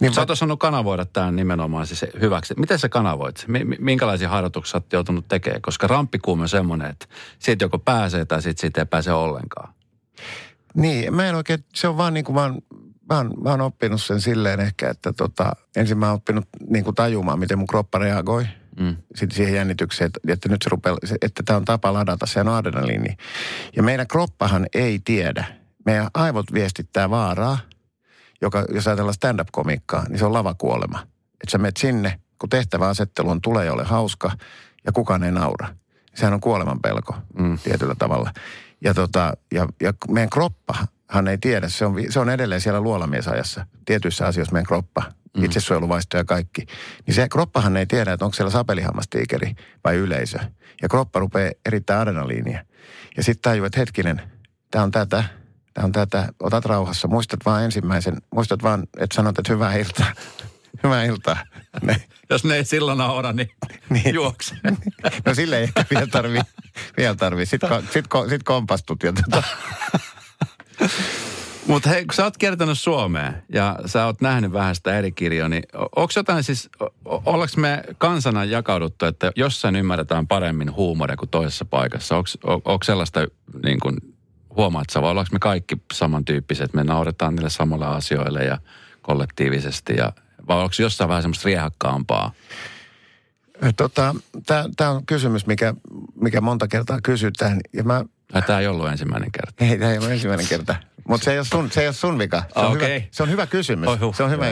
[0.00, 2.54] Niin sä oot osannut kanavoida tämän nimenomaan siis hyväksi.
[2.58, 3.44] Miten sä kanavoit?
[3.78, 5.62] Minkälaisia harjoituksia oot joutunut tekemään?
[5.62, 7.06] Koska ramppikuume on semmoinen, että
[7.38, 9.74] siitä joko pääsee tai sitten siitä ei pääse ollenkaan.
[10.74, 12.62] Niin, mä en oikein, se on vaan niin kuin vaan
[13.08, 16.84] mä oon, mä oon oppinut sen silleen ehkä, että tota, ensin mä oon oppinut niin
[16.84, 18.46] kuin tajumaan, miten mun kroppa reagoi.
[18.80, 18.96] Mm.
[19.14, 22.48] Sitten siihen jännitykseen, että, että nyt se rupeaa, että tämä on tapa ladata, se on
[22.48, 23.16] adrenaliini.
[23.76, 25.44] Ja meidän kroppahan ei tiedä.
[25.86, 27.58] Meidän aivot viestittää vaaraa–
[28.44, 30.98] joka, jos ajatellaan stand-up-komikkaa, niin se on lavakuolema.
[31.32, 34.32] Että sä menet sinne, kun tehtäväasettelu on tulee ole hauska
[34.86, 35.68] ja kukaan ei naura.
[36.14, 37.58] Sehän on kuoleman pelko mm.
[37.58, 38.32] tietyllä tavalla.
[38.80, 43.66] Ja, tota, ja, ja meidän kroppahan ei tiedä, se on, se on edelleen siellä luolamiesajassa.
[43.84, 45.02] Tietyissä asioissa meidän kroppa,
[45.36, 45.44] mm.
[45.44, 46.66] itsesuojeluvaisto ja kaikki.
[47.06, 50.38] Niin se kroppahan ei tiedä, että onko siellä sapelihammastiikeri vai yleisö.
[50.82, 52.64] Ja kroppa rupeaa erittäin adrenaliinia.
[53.16, 54.22] Ja sitten tajuu, että hetkinen,
[54.70, 55.24] tämä on tätä,
[55.74, 60.12] Tämä on tätä, otat rauhassa, muistat vaan ensimmäisen, muistat vaan, että sanot, että hyvää iltaa.
[60.84, 61.36] Hyvää iltaa.
[61.82, 62.02] Ne.
[62.30, 63.50] Jos ne ei silloin naura, niin,
[63.90, 64.14] niin.
[64.14, 64.54] juokse.
[65.26, 66.40] No sille ei ehkä vielä tarvi,
[66.96, 67.46] vielä tarvi.
[67.46, 69.42] Sitten sit, sit kompastut ja tota.
[71.66, 75.48] Mutta hei, kun sä oot kertonut Suomeen ja sä oot nähnyt vähän sitä eri kirjoa,
[75.48, 76.70] niin onko jotain siis,
[77.04, 82.16] ollaanko me kansana jakauduttu, että jossain ymmärretään paremmin huumoria kuin toisessa paikassa?
[82.44, 83.26] Onko sellaista
[83.64, 83.96] niin kuin
[84.56, 88.58] huomaat sä, vai ollaanko me kaikki samantyyppiset, me nauretaan niille samalla asioille ja
[89.02, 90.12] kollektiivisesti, ja,
[90.48, 92.32] vai onko jossain vähän semmoista riehakkaampaa?
[93.76, 94.14] Tota,
[94.76, 95.74] Tämä on kysymys, mikä,
[96.14, 97.60] mikä monta kertaa kysytään.
[97.72, 98.04] Ja mä...
[98.42, 99.64] Tämä ei ollut ensimmäinen kerta.
[99.64, 100.76] Ei, tämä ei ollut ensimmäinen kerta.
[101.08, 102.42] Mutta se, ei ole sun, se ei ole sun vika.
[102.52, 102.88] Se on, okay.
[102.88, 103.88] hyvä, se on hyvä kysymys.
[103.88, 104.14] Oh, huh.
[104.14, 104.46] Se on hyvä.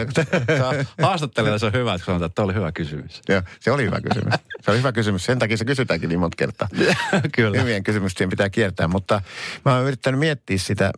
[1.03, 3.23] Haastattelijalla se on hyvä, että sanotaan, että tämä oli hyvä kysymys.
[3.29, 4.35] Joo, se oli hyvä kysymys.
[4.61, 5.25] Se oli hyvä kysymys.
[5.25, 6.69] Sen takia se kysytäänkin niin monta kertaa.
[7.37, 7.61] Kyllä.
[7.61, 8.89] Hyvien kysymysten pitää kiertää.
[8.89, 9.23] Mutta
[9.65, 10.93] mä oon yrittänyt miettiä sitä,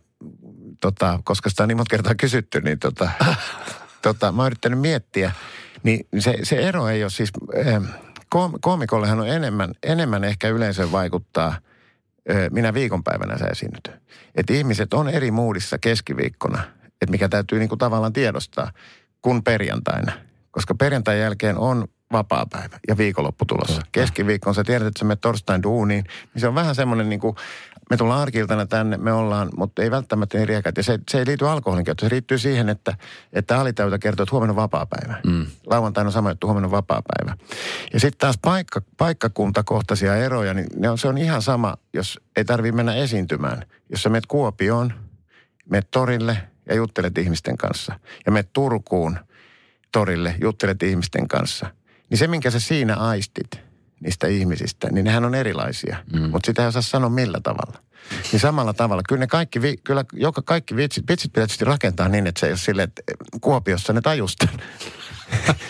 [0.81, 3.09] tota, koska sitä on niin monta kertaa kysytty, niin tota,
[4.01, 5.31] tota, mä oon yrittänyt miettiä.
[5.83, 7.31] Niin se, se ero ei ole siis...
[7.53, 7.81] Eh,
[8.61, 11.55] koomikollehan on enemmän, enemmän ehkä yleensä vaikuttaa–
[12.51, 13.91] minä viikonpäivänä sä esiinnyt.
[14.35, 18.71] Että ihmiset on eri muudissa keskiviikkona, että mikä täytyy niinku tavallaan tiedostaa,
[19.21, 20.11] kuin perjantaina.
[20.51, 23.81] Koska perjantain jälkeen on vapaa-päivä ja viikonloppu tulossa.
[23.91, 27.35] Keskiviikkoon sä tiedät, että sä menet torstain duuniin, niin se on vähän semmoinen niin kuin,
[27.89, 30.77] me tullaan arkiltana tänne, me ollaan, mutta ei välttämättä niin riekat.
[30.77, 32.97] Ja se, se ei liity alkoholin käyttöön, se liittyy siihen, että,
[33.33, 35.21] että alitäytä kertoo, että huomenna on vapaa-päivä.
[35.25, 35.45] Mm.
[35.65, 37.37] Lauantaina on sama juttu, huomenna on vapaa-päivä.
[37.93, 42.45] Ja sitten taas paikka, paikkakuntakohtaisia eroja, niin ne on, se on ihan sama, jos ei
[42.45, 43.65] tarvi mennä esiintymään.
[43.89, 44.93] Jos sä menet Kuopioon,
[45.69, 46.37] menet torille
[46.69, 47.99] ja juttelet ihmisten kanssa.
[48.25, 49.17] Ja menet Turkuun
[49.91, 51.71] torille, juttelet ihmisten kanssa–
[52.09, 53.59] niin se, minkä sä siinä aistit
[53.99, 55.97] niistä ihmisistä, niin nehän on erilaisia.
[56.13, 56.21] Mm.
[56.21, 57.79] Mutta sitä ei osaa sanoa millä tavalla.
[58.31, 62.39] Niin samalla tavalla, kyllä ne kaikki, kyllä joka kaikki vitsit, vitsit pitää rakentaa niin, että
[62.39, 63.01] se ei ole silleen, että
[63.41, 64.47] Kuopiossa ne tajusta.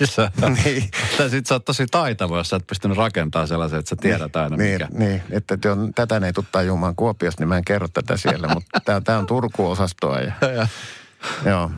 [0.03, 0.31] Sä-
[0.63, 3.95] niin, Tai sit sä oot tosi taitava, jos sä oot pystynyt rakentamaan sellaisen, että sä
[3.95, 4.87] tiedät aina niin, mikä.
[4.91, 8.47] niin, että on, tätä ne ei tule tajumaan Kuopiosta, niin mä en kerro tätä siellä,
[8.47, 10.19] mutta tämä, tämä on Turku-osastoa.
[10.19, 10.33] Ja,
[11.49, 11.71] joo,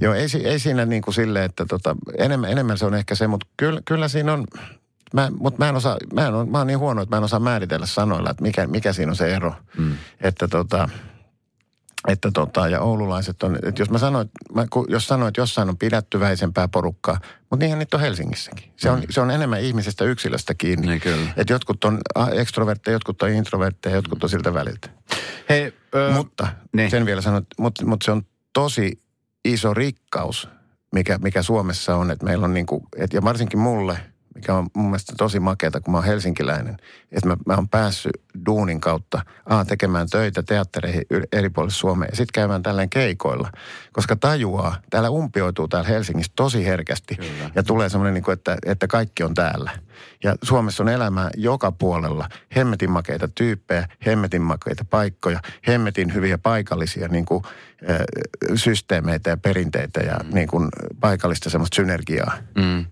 [0.00, 3.26] joo ei, ei siinä niin kuin silleen, että tota, enemmän, enemmän se on ehkä se,
[3.26, 4.46] mutta kyllä, kyllä siinä on,
[5.14, 7.40] mä, mutta mä en osaa, mä, en, mä oon niin huono, että mä en osaa
[7.40, 9.54] määritellä sanoilla, että mikä, mikä siinä on se ero.
[9.78, 9.96] Mm.
[10.20, 10.88] Että tota,
[12.08, 15.78] että tota, ja oululaiset on, että jos mä sanoin, mä, jos sanoin, että jossain on
[15.78, 17.18] pidättyväisempää porukkaa,
[17.50, 18.72] mutta niinhän niitä on Helsingissäkin.
[18.76, 20.86] Se on, se on enemmän ihmisestä yksilöstä kiinni.
[20.86, 21.32] Niin kyllä.
[21.36, 22.00] Että jotkut on
[22.32, 24.88] ekstrovertteja, jotkut on introvertteja, jotkut on siltä väliltä.
[25.48, 26.90] Hei, ö, Mutta niin.
[26.90, 28.22] sen vielä sanon, mutta mut se on
[28.52, 29.02] tosi
[29.44, 30.48] iso rikkaus,
[30.92, 32.10] mikä, mikä Suomessa on.
[32.10, 33.98] Että meillä on niin kuin, et, ja varsinkin mulle,
[34.34, 36.76] mikä on mun mielestä tosi makeata, kun mä oon helsinkiläinen,
[37.12, 42.16] että mä, mä oon päässyt duunin kautta A, tekemään töitä teattereihin eri puolilla Suomea ja
[42.16, 43.50] sitten käymään tällainen keikoilla.
[43.92, 47.50] Koska tajuaa, täällä umpioituu täällä Helsingissä tosi herkästi Kyllä.
[47.54, 49.70] ja tulee semmoinen, niin että, että kaikki on täällä.
[50.24, 52.28] Ja Suomessa on elämää joka puolella.
[52.56, 57.42] Hemmetin makeita tyyppejä, hemmetin makeita paikkoja, hemmetin hyviä paikallisia niin kuin,
[57.90, 57.98] äh,
[58.54, 60.68] systeemeitä ja perinteitä ja niin kuin,
[61.00, 62.32] paikallista semmoista synergiaa.
[62.54, 62.84] Mm.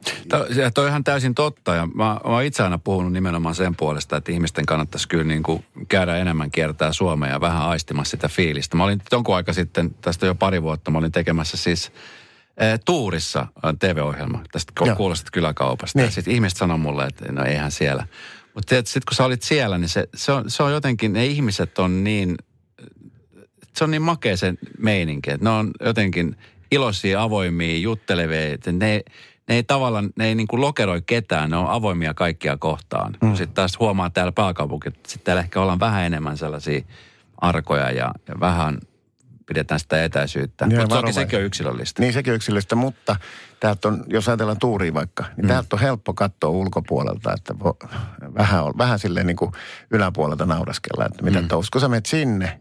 [0.75, 4.33] Toi on ihan täysin totta ja mä, mä itse aina puhunut nimenomaan sen puolesta, että
[4.33, 8.77] ihmisten kannattaisi kyllä niin kuin käydä enemmän kiertää Suomea ja vähän aistimassa sitä fiilistä.
[8.77, 11.93] Mä olin jonkun aika sitten, tästä jo pari vuotta, mä olin tekemässä siis
[12.57, 14.97] eh, Tuurissa eh, TV-ohjelma tästä Joo.
[14.97, 15.99] kuulostat kyläkaupasta.
[15.99, 16.05] Niin.
[16.05, 18.07] Ja sitten ihmiset sanoi mulle, että no eihän siellä.
[18.55, 21.79] Mutta sitten kun sä olit siellä, niin se, se, on, se on jotenkin, ne ihmiset
[21.79, 22.37] on niin,
[23.77, 26.37] se on niin makea se meininki, että ne on jotenkin
[26.71, 29.03] iloisia, avoimia, juttelevia, että ne,
[29.53, 33.17] ne ei tavallaan, ne ei niin kuin lokeroi ketään, ne on avoimia kaikkia kohtaan.
[33.23, 33.35] Mm.
[33.35, 36.81] Sitten taas huomaa täällä pääkaupunki, että sitten täällä ehkä ollaan vähän enemmän sellaisia
[37.39, 38.79] arkoja ja, ja vähän
[39.47, 40.67] pidetään sitä etäisyyttä.
[40.71, 42.03] Joo, Mutta toki sekin on yksilöllistä.
[42.03, 43.17] Niin sekin on yksilöllistä, mutta
[43.61, 45.49] täältä on, jos ajatellaan tuuria vaikka, niin mm.
[45.49, 47.77] täältä on helppo katsoa ulkopuolelta, että vo,
[48.39, 49.53] vähän, on, vähän silleen niin kuin
[49.91, 51.49] yläpuolelta nauraskella, että mitä mm.
[51.49, 51.65] touhu.
[51.73, 52.61] Kun sä menet sinne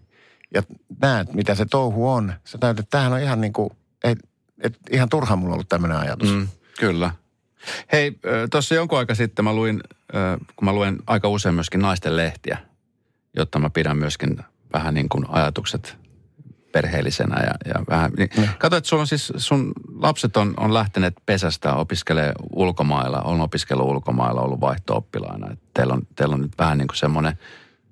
[0.53, 0.63] ja
[1.01, 3.69] näet, mitä se touhu on, sä näet, että tämähän on ihan niin kuin,
[4.03, 4.19] et,
[4.61, 6.33] et, ihan turha mulla ollut tämmöinen ajatus.
[6.33, 6.47] Mm.
[6.79, 7.11] Kyllä.
[7.91, 8.19] Hei,
[8.51, 9.81] tuossa jonkun aika sitten mä luin,
[10.55, 12.57] kun mä luen aika usein myöskin naisten lehtiä,
[13.35, 14.37] jotta mä pidän myöskin
[14.73, 15.97] vähän niin kuin ajatukset
[16.71, 18.11] perheellisenä ja, ja vähän.
[18.17, 18.47] Niin, Mm.
[18.57, 23.87] Kato, että sulla on siis, sun lapset on, on lähteneet pesästä, opiskelee ulkomailla, on opiskellut
[23.87, 25.51] ulkomailla, ollut vaihto-oppilaana.
[25.51, 27.37] Et Teillä on, teillä on nyt vähän niin kuin semmoinen,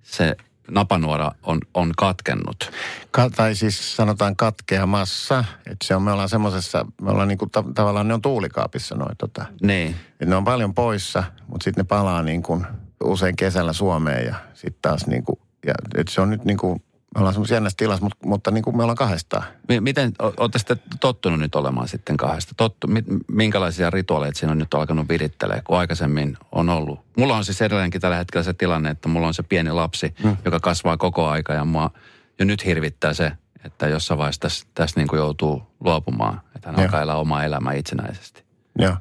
[0.02, 0.36] se
[0.72, 2.72] napanuora on, on katkennut.
[3.12, 7.52] Ka- tai siis sanotaan katkeamassa, että se on, me ollaan semmoisessa, me ollaan niin kuin
[7.52, 9.46] ta- tavallaan ne on tuulikaapissa noin tota.
[9.62, 9.96] Niin.
[10.20, 12.66] Et ne on paljon poissa, mutta sitten ne palaa niin kuin
[13.04, 16.84] usein kesällä Suomeen ja sitten taas niin kuin, ja et se on nyt niin kuin,
[17.16, 19.44] me ollaan semmoisessa jännässä tilassa, mutta, mutta niin kuin me ollaan kahdestaan.
[19.68, 22.54] Mi- Miten, olette sitten tottunut nyt olemaan sitten kahdesta?
[22.58, 27.00] Tottu, mi- minkälaisia rituaaleita siinä on nyt alkanut virittelee, kun aikaisemmin on ollut?
[27.18, 30.38] Mulla on siis edelleenkin tällä hetkellä se tilanne, että mulla on se pieni lapsi, mm.
[30.46, 31.92] joka kasvaa koko aika ja mua
[32.40, 33.32] jo nyt hirvittää se,
[33.64, 37.74] että jossain vaiheessa tässä, tässä niin kuin joutuu luopumaan, että hän alkaa elää omaa elämää
[37.74, 38.44] itsenäisesti.
[38.80, 38.96] Joo.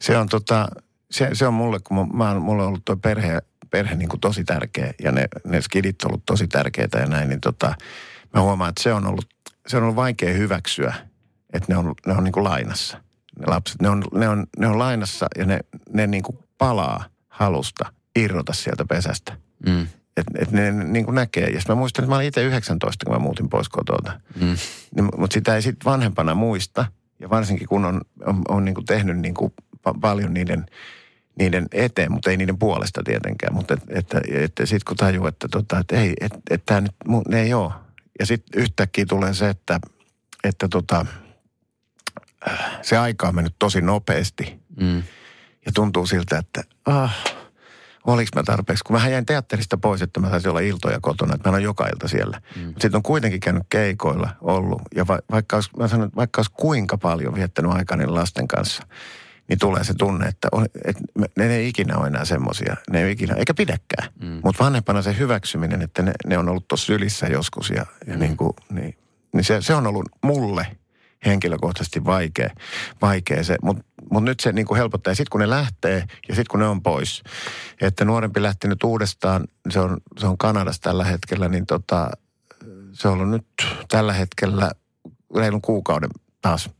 [0.00, 0.68] Se on tota,
[1.10, 4.20] se, se on mulle, kun mä, mä mulla on ollut tuo perhe, perhe niin kuin
[4.20, 7.74] tosi tärkeä ja ne, ne skidit on ollut tosi tärkeitä ja näin, niin tota,
[8.34, 9.26] mä huomaan, että se on ollut,
[9.66, 10.94] se on ollut vaikea hyväksyä,
[11.52, 12.98] että ne on, ne on niin kuin lainassa.
[13.38, 15.60] Ne lapset, ne on, ne on, ne on lainassa ja ne,
[15.92, 19.36] ne niin kuin palaa halusta irrota sieltä pesästä.
[19.66, 19.86] Mm.
[20.16, 21.50] Että et ne niin kuin näkee.
[21.50, 24.20] Ja mä muistan, että mä olin itse 19, kun mä muutin pois kotota.
[24.40, 24.56] Mm.
[24.94, 26.86] Niin, mutta sitä ei sitten vanhempana muista.
[27.18, 29.52] Ja varsinkin kun on, on, on niin kuin tehnyt niin kuin
[29.88, 30.66] pa- paljon niiden,
[31.38, 33.54] niiden eteen, mutta ei niiden puolesta tietenkään.
[33.54, 36.94] Mutta et, että, että sitten kun tajuu, että, tota, että ei, että, että tämä nyt,
[37.28, 37.72] ne ei ole.
[38.18, 39.80] Ja sitten yhtäkkiä tulee se, että,
[40.44, 41.06] että tota,
[42.48, 44.60] äh, se aika on mennyt tosi nopeasti.
[44.80, 45.02] Mm.
[45.66, 47.16] Ja tuntuu siltä, että ah,
[48.06, 48.84] oliko mä tarpeeksi.
[48.84, 51.86] Kun mä jäin teatterista pois, että mä saisin olla iltoja kotona, että mä olen joka
[51.86, 52.40] ilta siellä.
[52.56, 52.62] Mm.
[52.62, 54.82] Mutta sitten on kuitenkin käynyt keikoilla ollut.
[54.94, 58.82] Ja va, vaikka, olisi, mä sanon, vaikka olisi kuinka paljon viettänyt aikaa niiden lasten kanssa,
[59.50, 61.02] niin tulee se tunne, että, on, että
[61.38, 62.76] ne ei ikinä ole enää semmoisia.
[62.90, 64.12] Ne ei ikinä, eikä pidäkään.
[64.22, 64.40] Mm.
[64.44, 68.20] Mutta vanhempana se hyväksyminen, että ne, ne on ollut tuossa sylissä joskus ja, ja mm.
[68.20, 68.98] niin, kuin, niin,
[69.34, 70.66] niin se, se on ollut mulle
[71.26, 72.50] henkilökohtaisesti vaikea,
[73.02, 73.56] vaikea se.
[73.62, 75.10] Mutta mut nyt se niin kuin helpottaa.
[75.10, 77.22] Ja sitten kun ne lähtee ja sitten kun ne on pois,
[77.80, 82.10] että nuorempi lähti nyt uudestaan, se on, se on Kanadassa tällä hetkellä, niin tota,
[82.92, 83.46] se on ollut nyt
[83.88, 84.70] tällä hetkellä
[85.36, 86.10] reilun kuukauden
[86.42, 86.70] taas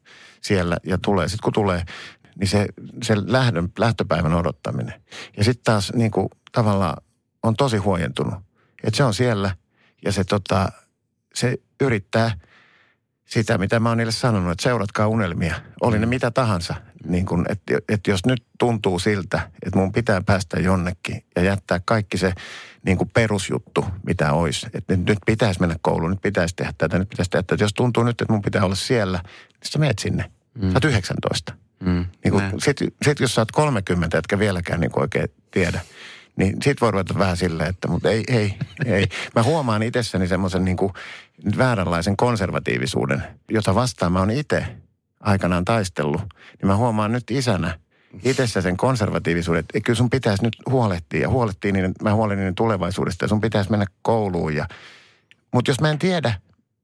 [0.40, 1.28] siellä ja tulee.
[1.28, 1.84] Sitten kun tulee,
[2.40, 2.66] niin se,
[3.02, 5.02] se lähdön, lähtöpäivän odottaminen.
[5.36, 7.02] Ja sitten taas niin kuin, tavallaan
[7.42, 8.34] on tosi huojentunut.
[8.84, 9.56] Että se on siellä
[10.04, 10.72] ja se, tota,
[11.34, 12.32] se yrittää
[13.26, 15.54] sitä, mitä mä oon niille sanonut, että seuratkaa unelmia.
[15.80, 16.74] Oli ne mitä tahansa.
[17.04, 21.80] niin kuin, että, että jos nyt tuntuu siltä, että mun pitää päästä jonnekin ja jättää
[21.84, 22.32] kaikki se
[22.82, 24.66] niin kuin perusjuttu, mitä olisi.
[24.74, 27.64] Että nyt pitäisi mennä kouluun, nyt pitäisi tehdä tätä, nyt pitäisi tehdä tätä.
[27.64, 30.30] Jos tuntuu nyt, että mun pitää olla siellä, niin sä meet sinne.
[30.54, 30.68] Mm.
[30.68, 31.54] Sä oot 19.
[31.80, 32.06] Mm.
[32.24, 35.80] Niin Sitten sit jos sä oot 30, etkä vieläkään niin oikein tiedä,
[36.36, 38.54] niin sit voi ruveta vähän silleen, että mutta ei, ei,
[38.86, 39.08] ei.
[39.36, 40.92] Mä huomaan itsessäni semmoisen niin kuin
[41.58, 44.66] vääränlaisen konservatiivisuuden, jota vastaan mä oon itse
[45.20, 46.20] aikanaan taistellut.
[46.20, 47.78] Niin mä huomaan nyt isänä
[48.24, 52.54] itsessä sen konservatiivisuuden, että kyllä sun pitäisi nyt huolehtia ja huolehtia niiden, mä huolen niiden
[52.54, 54.66] tulevaisuudesta ja sun pitäisi mennä kouluun ja
[55.52, 56.34] mutta jos mä en tiedä,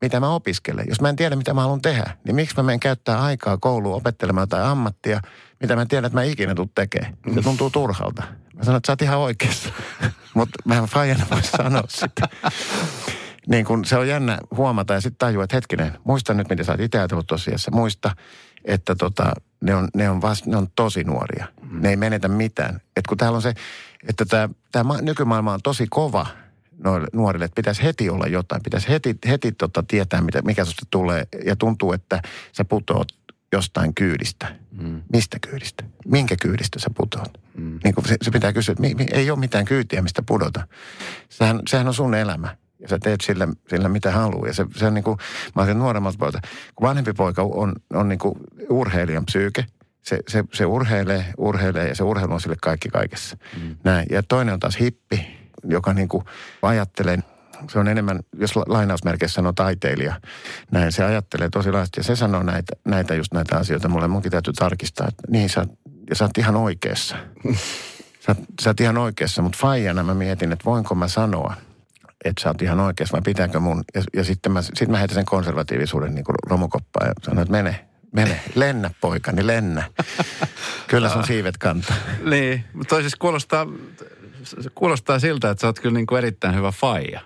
[0.01, 0.85] mitä mä opiskelen.
[0.89, 3.97] Jos mä en tiedä, mitä mä haluan tehdä, niin miksi mä menen käyttää aikaa kouluun
[3.97, 5.21] opettelemaan jotain ammattia,
[5.61, 7.17] mitä mä tiedän, että mä ikinä tuu tekemään.
[7.35, 8.23] Se tuntuu turhalta.
[8.55, 9.69] Mä sanon, että sä oot ihan oikeassa.
[10.35, 12.29] Mutta mä en fajana voi sanoa sitä.
[13.51, 16.73] niin kun se on jännä huomata ja sitten tajua, että hetkinen, muista nyt, mitä sä
[16.73, 17.71] oot itse ajatellut tosiassa.
[17.71, 18.17] Muista,
[18.65, 21.47] että tota, ne, on, ne, on vast, ne on tosi nuoria.
[21.63, 21.83] Mm.
[21.83, 22.81] Ne ei menetä mitään.
[22.97, 23.55] Et kun täällä on se,
[24.09, 26.27] että tämä nykymaailma on tosi kova–
[26.85, 30.87] noille nuorille, että pitäisi heti olla jotain, pitäisi heti, heti tota tietää, mitä, mikä susta
[30.91, 31.27] tulee.
[31.45, 33.09] Ja tuntuu, että sä putoat
[33.53, 34.57] jostain kyydistä.
[34.81, 35.03] Mm.
[35.13, 35.85] Mistä kyydistä?
[36.07, 37.41] Minkä kyydistä sä putoat?
[37.57, 37.79] Mm.
[37.85, 40.67] Niin se, se pitää kysyä, että mi, mi, ei ole mitään kyytiä, mistä pudota.
[41.29, 42.57] Sehän, sehän on sun elämä.
[42.79, 44.47] Ja sä teet sillä, sillä mitä haluaa.
[44.47, 45.19] Ja se, se on niin kuin,
[45.55, 46.41] mä olen nuoremmalta pojalta.
[46.75, 48.35] Kun vanhempi poika on, on niin kuin
[48.69, 49.65] urheilijan psyyke,
[50.03, 53.37] se, se, se urheilee, urheilee ja se urheilu on sille kaikki kaikessa.
[53.63, 53.77] Mm.
[53.85, 54.07] Näin.
[54.11, 56.25] Ja toinen on taas hippi, joka niin kuin
[56.63, 57.19] ajattelee,
[57.71, 60.21] se on enemmän, jos lainausmerkeissä sanoo taiteilija,
[60.71, 62.01] näin se ajattelee tosi laajasti.
[62.01, 63.89] Ja se sanoo näitä, näitä just näitä asioita.
[63.89, 65.67] Mulle munkin täytyy tarkistaa, että niin sä,
[66.11, 67.17] ja sä oot ihan oikeassa.
[68.27, 71.55] Sä, sä oot ihan oikeassa, mutta faijana mä mietin, että voinko mä sanoa,
[72.25, 73.85] että sä oot ihan oikeassa vai pitääkö mun.
[73.95, 77.53] Ja, ja sitten mä, sit mä heitän sen konservatiivisuuden niin kuin romukoppaan ja sanoin, että
[77.53, 79.85] mene, mene, lennä poikani, lennä.
[80.89, 81.97] Kyllä sun siivet kantaa.
[82.31, 83.67] niin, mutta toisaalta kuulostaa
[84.47, 87.21] se kuulostaa siltä, että sä oot kyllä niin kuin erittäin hyvä faija.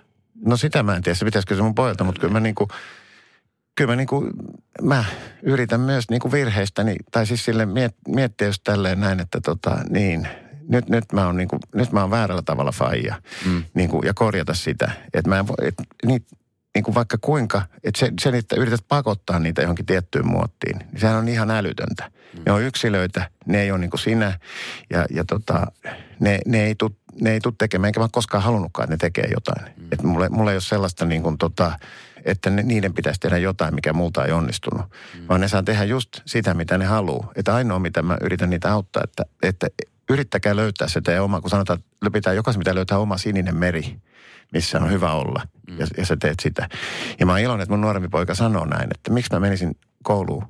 [0.45, 2.69] No sitä mä en tiedä, se pitäisikö se mun pojalta, mutta kyllä mä niin kuin,
[3.75, 4.31] kyllä mä, niin kuin,
[4.81, 5.05] mä
[5.43, 9.77] yritän myös niin kuin virheistäni, tai siis sille miet, miettiä just tälleen näin, että tota,
[9.89, 10.27] niin,
[10.69, 13.63] nyt, nyt, mä oon niin kuin, nyt mä oon väärällä tavalla faija mm.
[13.73, 14.91] niin kuin, ja korjata sitä.
[15.13, 16.25] Että mä en voi, et, niin,
[16.75, 20.99] niin kuin vaikka kuinka, että se, sen, että yrität pakottaa niitä johonkin tiettyyn muottiin, niin
[20.99, 22.11] sehän on ihan älytöntä.
[22.33, 22.43] Mm.
[22.45, 24.39] Ne on yksilöitä, ne ei ole niin kuin sinä
[24.89, 25.67] ja, ja tota,
[26.19, 29.27] ne, ne ei tule ne ei tule tekemään, enkä mä koskaan halunnutkaan, että ne tekee
[29.33, 29.73] jotain.
[29.77, 29.87] Mm.
[29.91, 31.79] Että mulle, mulle ei ole sellaista niin kuin tota,
[32.25, 34.85] että ne, niiden pitäisi tehdä jotain, mikä multa ei onnistunut.
[34.85, 35.27] Mm.
[35.29, 37.31] Vaan ne saa tehdä just sitä, mitä ne haluaa.
[37.35, 39.67] Että ainoa, mitä mä yritän niitä auttaa, että, että
[40.09, 43.97] yrittäkää löytää se teidän oma, kun sanotaan, että pitää, jokaisen pitää löytää oma sininen meri,
[44.53, 45.47] missä on hyvä olla.
[45.67, 45.79] Mm.
[45.79, 46.69] Ja, ja sä teet sitä.
[47.19, 50.45] Ja mä oon iloinen, että mun nuorempi poika sanoo näin, että miksi mä menisin kouluun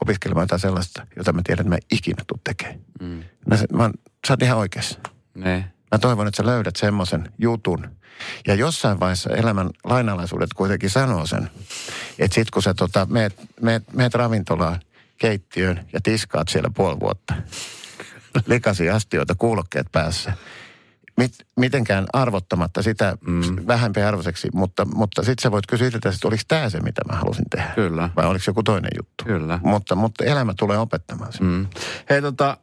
[0.00, 2.80] opiskelemaan jotain sellaista, jota mä tiedän, että mä ikinä tuu tekemään.
[3.00, 3.22] Mm.
[3.46, 3.90] Mä, mä,
[4.26, 5.00] sä oot ihan oikeassa.
[5.34, 5.72] Ne.
[5.92, 7.90] Mä toivon, että sä löydät semmoisen jutun.
[8.46, 11.50] Ja jossain vaiheessa elämän lainalaisuudet kuitenkin sanoo sen,
[12.18, 14.80] että sit kun sä tota, meet, meet, meet ravintolaan,
[15.18, 17.34] keittiöön ja tiskaat siellä puoli vuotta.
[18.46, 20.32] Likaisia astioita, kuulokkeet päässä.
[21.16, 23.42] Mit, mitenkään arvottamatta sitä mm.
[23.66, 27.44] vähempi arvoiseksi, mutta, mutta sitten sä voit kysyä että oliko tämä se, mitä mä halusin
[27.50, 27.72] tehdä.
[27.74, 28.10] Kyllä.
[28.16, 29.24] Vai oliko joku toinen juttu.
[29.24, 29.60] Kyllä.
[29.62, 31.46] Mutta, mutta elämä tulee opettamaan sen.
[31.46, 31.66] Mm.
[32.10, 32.56] Hei tota,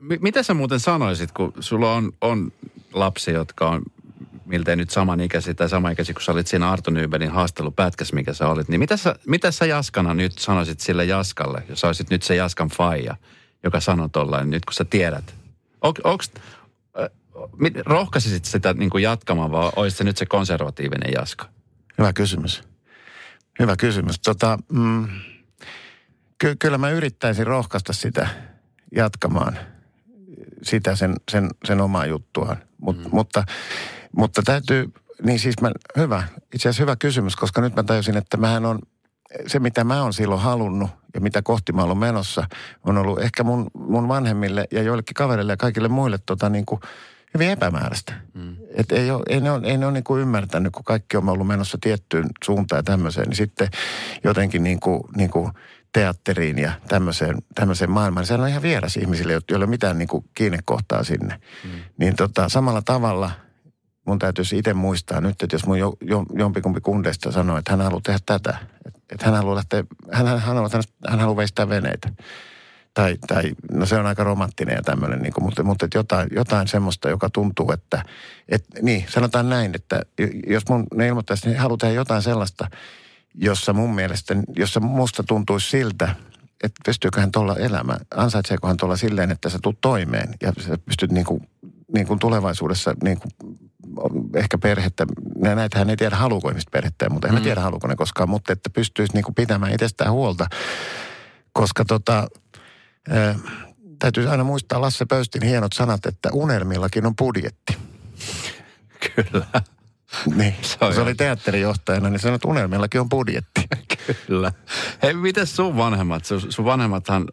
[0.00, 2.52] mitä sä muuten sanoisit, kun sulla on, on
[2.92, 3.82] lapsi, jotka on
[4.44, 8.68] miltei nyt samanikäisiä tai samanikäisiä, kun sä olit siinä Arto Nybelin haastelupätkässä, mikä sä olit.
[8.68, 12.68] Niin mitä sä, mitä sä Jaskana nyt sanoisit sille Jaskalle, jos olisit nyt se Jaskan
[12.68, 13.16] faija,
[13.64, 15.34] joka sanoo tollain nyt, kun sä tiedät?
[15.80, 15.94] On,
[17.00, 17.08] äh,
[17.86, 21.48] rohkaisisit sitä niin kuin jatkamaan vai olisi se nyt se konservatiivinen Jaska?
[21.98, 22.62] Hyvä kysymys.
[23.58, 24.20] Hyvä kysymys.
[24.20, 25.08] Tota, mm,
[26.38, 28.28] ky- kyllä mä yrittäisin rohkaista sitä
[28.92, 29.58] jatkamaan–
[30.62, 32.56] sitä sen, sen, sen omaa juttuaan.
[32.80, 33.04] Mut, mm.
[33.12, 33.44] mutta,
[34.16, 34.92] mutta täytyy,
[35.22, 36.22] niin siis mä, hyvä,
[36.54, 38.78] itse asiassa hyvä kysymys, koska nyt mä tajusin, että mähän on,
[39.46, 42.46] se mitä mä oon silloin halunnut ja mitä kohti mä oon menossa,
[42.84, 46.80] on ollut ehkä mun, mun vanhemmille ja joillekin kavereille ja kaikille muille tota niin kuin
[47.34, 48.12] hyvin epämääräistä.
[48.34, 48.56] Mm.
[48.74, 51.28] Et ei, ole, ei ne ole, ei ne ole niin kuin ymmärtänyt, kun kaikki on
[51.28, 53.68] ollut menossa tiettyyn suuntaan ja tämmöiseen, niin sitten
[54.24, 55.50] jotenkin niin kuin, niin kuin–
[55.92, 58.26] teatteriin ja tämmöiseen, tämmöiseen maailmaan.
[58.26, 61.40] Se on ihan vieras ihmisille, joilla ei ole mitään niin kuin kiinnekohtaa sinne.
[61.64, 61.70] Mm.
[61.98, 63.30] Niin tota, samalla tavalla
[64.06, 67.80] mun täytyisi itse muistaa nyt, että jos mun jo, jo, jompikumpi kundeista sanoo, että hän
[67.80, 68.58] haluaa tehdä tätä,
[69.12, 72.12] että, hän haluaa lähteä, hän, hän, hän, hän, hän haluaa veistää veneitä.
[72.94, 76.28] Tai, tai, no se on aika romanttinen ja tämmöinen, niin kuin, mutta, mutta että jotain,
[76.32, 78.04] jotain semmoista, joka tuntuu, että,
[78.48, 80.02] että niin, sanotaan näin, että
[80.46, 82.70] jos mun, ne ilmoittaisi, niin haluaa tehdä jotain sellaista,
[83.34, 86.14] jossa mun mielestä, jossa musta tuntuisi siltä,
[86.64, 90.78] että pystyykö hän tuolla elämään, ansaitseeko hän tuolla silleen, että sä tulet toimeen ja sä
[90.78, 91.48] pystyt niin kuin,
[91.94, 93.30] niin kuin tulevaisuudessa niin kuin
[94.34, 95.06] ehkä perhettä,
[95.38, 97.42] näitähän ei tiedä haluuko ihmiset perhettä, mutta en mm.
[97.42, 100.46] tiedä haluuko ne koskaan, mutta että pystyisi niin kuin pitämään itsestään huolta,
[101.52, 102.28] koska tota,
[103.08, 103.34] ää,
[103.98, 107.76] täytyy aina muistaa Lasse Pöystin hienot sanat, että unelmillakin on budjetti.
[109.16, 109.46] Kyllä.
[110.36, 113.68] Niin, se, on se oli teatterijohtajana, niin sanoi, että unelmillakin on budjetti.
[114.26, 114.52] Kyllä.
[115.02, 116.24] Hei, miten sun vanhemmat?
[116.24, 117.24] Sun, sun vanhemmathan,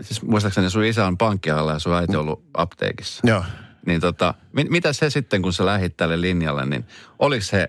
[0.00, 3.28] siis muistaakseni sun isä on pankkialalla ja sun äiti on ollut apteekissa.
[3.28, 3.44] Joo.
[3.86, 6.86] Niin tota, mit, mitä se sitten, kun sä lähit tälle linjalle, niin
[7.18, 7.66] oliko se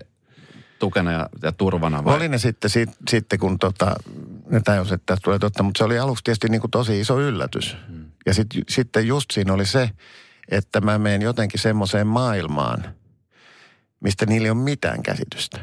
[0.78, 2.16] tukena ja, ja turvana vai?
[2.16, 3.96] Oli ne sitten, sit, sitten kun tota,
[4.50, 7.76] ne tajus, että tulee totta, mutta se oli aluksi tietysti niin kuin tosi iso yllätys.
[7.88, 8.04] Hmm.
[8.26, 9.90] Ja sit, sitten just siinä oli se,
[10.50, 12.84] että mä menen jotenkin semmoiseen maailmaan–
[14.00, 15.60] mistä niillä ei ole mitään käsitystä.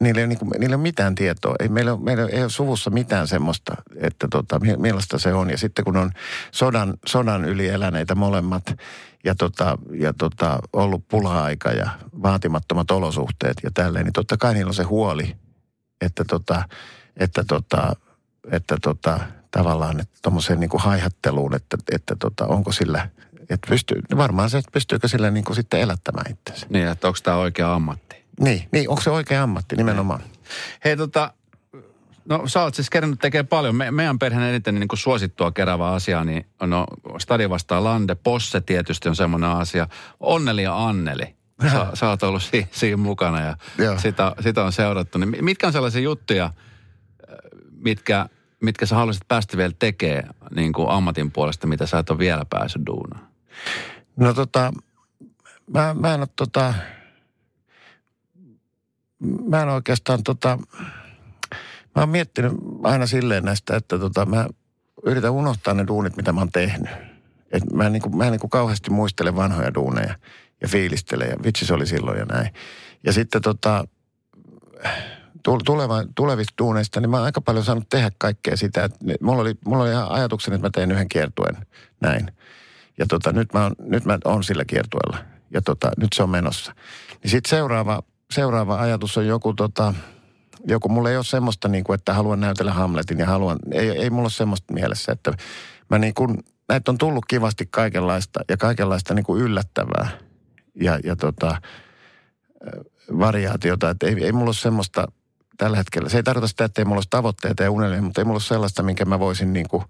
[0.00, 1.54] Niillä ei niin kuin, niillä ei ole mitään tietoa.
[1.60, 5.50] Ei, meillä, meillä ei ole suvussa mitään semmoista, että tota, millaista se on.
[5.50, 6.10] Ja sitten kun on
[6.52, 8.74] sodan, sodan yli eläneitä molemmat
[9.24, 11.90] ja, tota, ja tota, ollut pula-aika ja
[12.22, 15.36] vaatimattomat olosuhteet ja tälleen, niin totta kai niillä on se huoli,
[16.00, 16.62] että, tota,
[17.16, 17.92] että, tota,
[18.50, 19.20] että tota,
[19.50, 23.08] tavallaan tuommoiseen niin kuin haihatteluun, että, että tota, onko sillä–
[23.50, 26.66] että pystyy, varmaan se, että pystyykö sillä niin kuin sitten elättämään itsensä.
[26.70, 28.16] Niin, että onko tämä oikea ammatti.
[28.40, 30.20] Niin, niin, onko se oikea ammatti nimenomaan.
[30.20, 30.30] Niin.
[30.84, 31.32] Hei tota,
[32.28, 33.76] no sä oot siis kerännyt tekee paljon.
[33.76, 36.86] Me, meidän perheen eniten niin kuin suosittua kerävää asiaa, niin no
[37.18, 39.88] Stadi vastaa Lande, Posse tietysti on semmoinen asia.
[40.20, 41.36] Onneli ja Anneli.
[41.72, 43.56] Sä, sä oot ollut si, siinä mukana ja
[43.96, 45.18] sitä, sitä on seurattu.
[45.18, 46.50] Niin mitkä on sellaisia juttuja,
[47.70, 48.28] mitkä,
[48.62, 52.44] mitkä sä haluaisit päästä vielä tekemään niin kuin ammatin puolesta, mitä sä et ole vielä
[52.50, 53.35] päässyt duunaan?
[54.16, 54.72] No tota,
[55.66, 56.74] mä, mä en ole tota,
[59.48, 60.58] mä en oikeastaan tota,
[61.94, 64.46] mä oon miettinyt aina silleen näistä, että tota, mä
[65.06, 66.90] yritän unohtaa ne duunit, mitä mä oon tehnyt.
[67.52, 70.14] Et mä en, niinku, mä en niinku kauheasti muistele vanhoja duuneja
[70.60, 72.50] ja fiilistele ja vitsi se oli silloin ja näin.
[73.04, 73.84] Ja sitten tota,
[75.64, 78.88] tuleva, tulevista duuneista, niin mä oon aika paljon saanut tehdä kaikkea sitä.
[79.20, 81.56] Mulla, oli, mulla oli ihan ajatuksen, että mä teen yhden kiertuen
[82.00, 82.32] näin.
[82.98, 85.18] Ja tota, nyt, mä oon, nyt mä oon sillä kiertueella.
[85.50, 86.72] Ja tota, nyt se on menossa.
[87.22, 89.94] Niin sitten seuraava, seuraava ajatus on joku tota,
[90.66, 94.10] joku, mulla ei ole semmoista niin kuin, että haluan näytellä Hamletin ja haluan, ei, ei
[94.10, 95.32] mulla ole semmoista mielessä, että
[95.90, 100.08] mä niin kuin, näitä on tullut kivasti kaikenlaista ja kaikenlaista niin kuin yllättävää
[100.80, 101.60] ja, ja tota,
[103.18, 105.08] variaatiota, että ei, ei mulla ole semmoista
[105.56, 106.08] tällä hetkellä.
[106.08, 108.42] Se ei tarkoita sitä, että ei mulla olisi tavoitteita ja unelmia, mutta ei mulla ole
[108.42, 109.84] sellaista, minkä mä voisin niin kuin,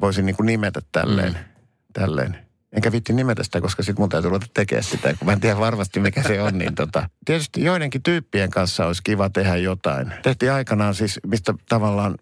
[0.00, 1.32] voisin niin kuin nimetä tälleen.
[1.32, 1.53] Mm
[1.94, 2.38] tälleen.
[2.72, 5.58] Enkä vitti nimetä sitä, koska sitten mun täytyy ruveta tekemään sitä, kun mä en tiedä
[5.58, 6.58] varmasti mikä se on.
[6.58, 7.08] Niin tota.
[7.24, 10.12] Tietysti joidenkin tyyppien kanssa olisi kiva tehdä jotain.
[10.22, 12.14] Tehtiin aikanaan siis, mistä tavallaan,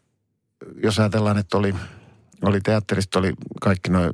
[0.82, 1.74] jos ajatellaan, että oli,
[2.42, 4.10] oli teatterista, oli kaikki nuo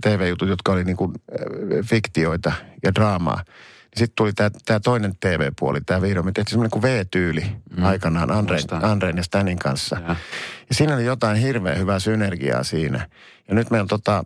[0.00, 1.12] TV-jutut, jotka oli niin kuin
[1.84, 2.52] fiktioita
[2.82, 3.44] ja draamaa.
[3.96, 4.32] Sitten tuli
[4.64, 6.26] tämä toinen TV-puoli, tämä vihdoin.
[6.26, 7.44] Me tehtiin semmoinen kuin V-tyyli
[7.76, 7.84] mm.
[7.84, 9.96] aikanaan Andreen, Andreen ja Stanin kanssa.
[10.00, 10.16] Ja.
[10.68, 13.08] ja siinä oli jotain hirveän hyvää synergiaa siinä.
[13.48, 14.24] Ja nyt meillä tota,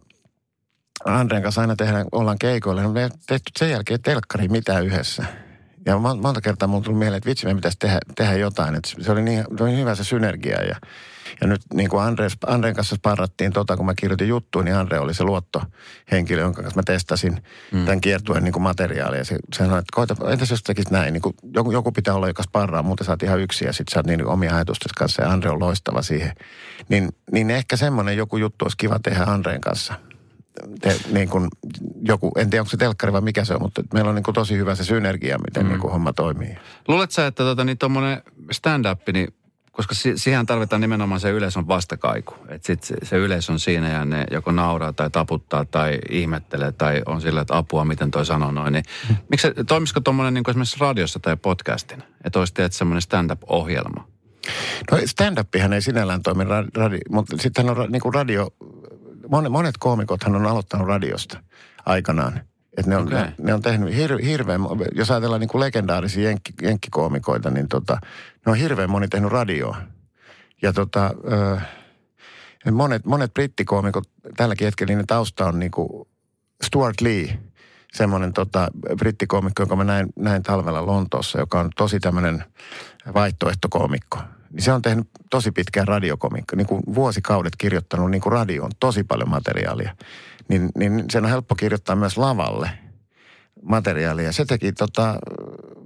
[1.05, 2.89] Andreen kanssa aina tehdään, ollaan keikoilla.
[2.89, 5.25] Me ei tehty sen jälkeen telkkari mitään yhdessä.
[5.87, 8.75] Ja monta kertaa mulla tuli mieleen, että vitsi, me pitäisi tehdä, tehdä jotain.
[8.75, 10.63] Että se oli niin, se oli hyvä se synergia.
[10.63, 10.77] Ja,
[11.41, 14.99] ja nyt niin kuin Andres, Andreen kanssa sparrattiin tota, kun mä kirjoitin juttuun, niin Andre
[14.99, 17.85] oli se luottohenkilö, jonka kanssa mä testasin mm.
[17.85, 19.19] tämän kiertueen niin kuin materiaalia.
[19.19, 22.15] Ja se, se sanoi, että koita, entäs jos tekisit näin, niin kuin joku, joku pitää
[22.15, 25.23] olla, joka sparraa, muuten saat ihan yksi ja sitten sä oot niin omia ajatusten kanssa
[25.23, 26.33] ja Andre on loistava siihen.
[26.89, 29.95] Niin, niin ehkä semmoinen joku juttu olisi kiva tehdä Andreen kanssa
[30.81, 31.49] te, niin kuin
[32.03, 34.35] joku, en tiedä onko se telkkari vai mikä se on, mutta meillä on niin kuin
[34.35, 35.69] tosi hyvä se synergia, miten mm.
[35.69, 36.57] niin kuin homma toimii.
[36.89, 39.35] Luuletko sä, että tota, niin tuommoinen stand-up, niin
[39.77, 42.35] koska si- siihen tarvitaan nimenomaan se yleisön vastakaiku.
[42.49, 46.73] Että sit se, se yleisö on siinä ja ne joko nauraa tai taputtaa tai ihmettelee
[46.73, 48.73] tai on sillä, että apua, miten toi sanoo noin.
[48.73, 49.17] Niin, mm.
[49.31, 52.03] miksi, toimisiko tuommoinen niin esimerkiksi radiossa tai podcastin?
[52.25, 54.09] Että olisi teet semmoinen stand-up-ohjelma?
[54.91, 58.51] No stand-upihan ei sinällään toimi radio, mutta sitten on niin kuin radio,
[59.29, 61.41] monet, monet koomikothan on aloittanut radiosta
[61.87, 62.41] aikanaan.
[62.77, 63.19] Et ne, on, okay.
[63.19, 64.61] ne, ne on tehnyt hir, hirveän,
[64.95, 67.99] jos ajatellaan niin kuin legendaarisia jenkki, jenkkikoomikoita, niin tota,
[68.47, 69.77] ne on hirveän moni tehnyt radioa.
[70.63, 71.11] Ja tota,
[72.73, 74.05] monet, monet brittikoomikot
[74.37, 76.09] tälläkin hetkellä, niin tausta on niin kuin
[76.65, 77.39] Stuart Lee,
[77.95, 78.69] semmoinen tota,
[78.99, 82.45] brittikoomikko, jonka mä näin, näin talvella Lontoossa, joka on tosi tämmöinen
[83.15, 84.19] vaihtoehtokoomikko.
[84.51, 89.05] Niin se on tehnyt tosi pitkään radiokomikko, niin kuin vuosikaudet kirjoittanut niin kuin radioon tosi
[89.05, 89.97] paljon materiaalia
[90.49, 92.71] niin, niin sen on helppo kirjoittaa myös lavalle
[93.63, 94.33] materiaalia.
[94.33, 95.19] Se teki tota,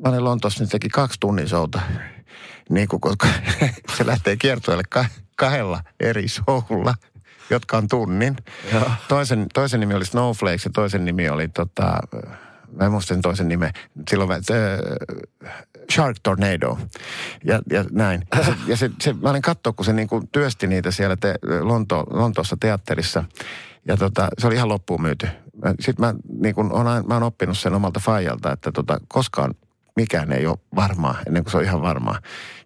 [0.04, 1.80] mä olin niin teki kaksi tunnin souta.
[2.70, 3.26] Niin kuin, koska
[3.96, 5.04] se lähtee kiertueelle ka-
[5.36, 6.94] kahdella eri showlla,
[7.50, 8.36] jotka on tunnin.
[9.08, 11.98] Toisen, toisen nimi oli Snowflakes ja toisen nimi oli tota,
[12.72, 13.72] mä en muista sen toisen nimen,
[14.10, 14.38] silloin äh,
[15.92, 16.78] Shark Tornado
[17.44, 18.26] ja, ja näin.
[18.36, 21.16] Ja, se, ja se, se, mä olin katsoa, kun se niin kuin työsti niitä siellä
[21.16, 23.24] te, Lonto, Lontoossa teatterissa
[23.88, 25.28] ja tota, se oli ihan loppuun myyty.
[25.80, 29.54] Sitten mä, niin kuin on, mä oon oppinut sen omalta faijalta, että tota, koskaan
[30.02, 32.18] mikään ei ole varmaa ennen kuin se on ihan varmaa.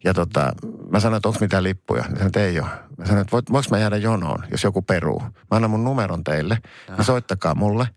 [0.04, 0.52] Ja tota,
[0.90, 2.02] mä sanoin, että onko mitään lippuja.
[2.02, 2.68] Mä sanoin, että ei ole.
[2.98, 5.20] Mä sanoin, että voinko mä jäädä jonoon, jos joku peruu.
[5.20, 6.58] Mä annan mun numeron teille,
[6.96, 7.88] niin soittakaa mulle,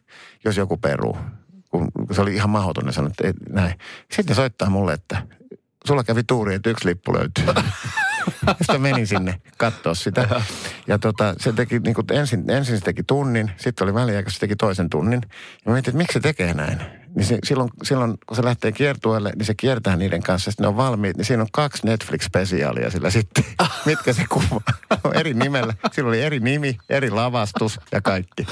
[0.45, 1.17] jos joku peruu
[1.75, 3.79] kun se oli ihan mahdoton, ne sanoi, että ei, näin.
[4.11, 5.27] Sitten ne soittaa mulle, että
[5.85, 7.45] sulla kävi tuuri, että yksi lippu löytyy.
[8.61, 10.41] Sitten menin sinne katsoa sitä.
[10.87, 14.39] Ja tota, se teki, niin kuin ensin, ensin se teki tunnin, sitten oli väliaika, se
[14.39, 15.21] teki toisen tunnin.
[15.23, 15.29] Ja
[15.65, 17.04] mä mietin, että miksi se tekee näin.
[17.15, 20.67] Niin se, silloin, silloin, kun se lähtee kiertueelle, niin se kiertää niiden kanssa, sitten ne
[20.67, 21.17] on valmiit.
[21.17, 23.43] Niin siinä on kaksi Netflix-spesiaalia sillä sitten,
[23.85, 24.61] mitkä se kuvaa.
[25.19, 25.73] eri nimellä.
[25.91, 28.47] Sillä oli eri nimi, eri lavastus ja kaikki.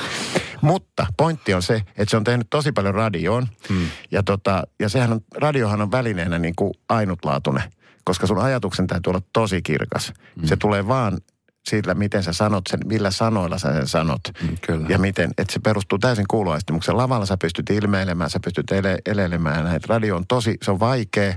[0.61, 3.47] Mutta pointti on se, että se on tehnyt tosi paljon radioon.
[3.70, 3.88] Hmm.
[4.11, 7.64] Ja, tota, ja sehän on, radiohan on välineenä niin kuin ainutlaatuinen
[8.05, 10.14] koska sun ajatuksen täytyy olla tosi kirkas.
[10.36, 10.47] Mm.
[10.47, 11.18] Se tulee vaan
[11.64, 14.22] sillä, miten sä sanot sen, millä sanoilla sä sen sanot.
[14.41, 14.86] Mm, kyllä.
[14.89, 16.97] Ja miten, että se perustuu täysin kuuloaistimuksen.
[16.97, 19.82] Lavalla sä pystyt ilmeilemään, sä pystyt ele, elelemään näin.
[19.88, 21.36] Radio on tosi, se on vaikea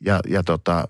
[0.00, 0.88] ja, ja tota,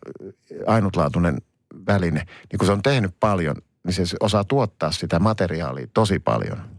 [0.67, 1.39] ainutlaatuinen
[1.87, 2.21] väline.
[2.21, 6.75] Niin kun se on tehnyt paljon, niin se osaa tuottaa sitä materiaalia tosi paljon.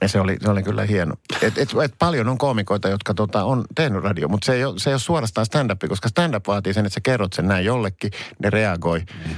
[0.00, 1.14] Ja se oli, se oli kyllä hieno.
[1.42, 4.78] Et, et, et paljon on koomikoita, jotka tota, on tehnyt radio, mutta se ei, ole,
[4.78, 8.10] se ei ole suorastaan stand-up, koska stand-up vaatii sen, että sä kerrot sen näin jollekin,
[8.42, 8.98] ne reagoi.
[8.98, 9.34] Mm.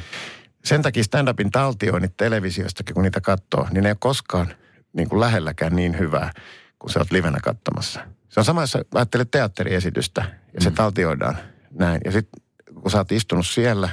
[0.68, 4.52] Sen takia stand-upin taltioinnit televisiostakin, kun niitä katsoo, niin ne ei ole koskaan
[4.92, 6.32] niin kuin lähelläkään niin hyvää,
[6.78, 8.00] kun sä oot livenä katsomassa.
[8.28, 10.74] Se on sama, jos ajattelet teatteriesitystä ja se mm.
[10.74, 11.36] taltioidaan
[11.70, 12.00] näin.
[12.04, 12.42] Ja sitten
[12.74, 13.88] kun sä oot istunut siellä,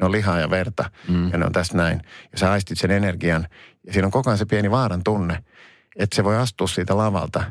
[0.00, 1.30] ne on lihaa ja verta mm.
[1.32, 2.02] ja ne on tässä näin.
[2.32, 3.46] Ja sä aistit sen energian
[3.86, 5.38] ja siinä on koko ajan se pieni vaaran tunne–
[5.96, 7.44] että se voi astua siitä lavalta.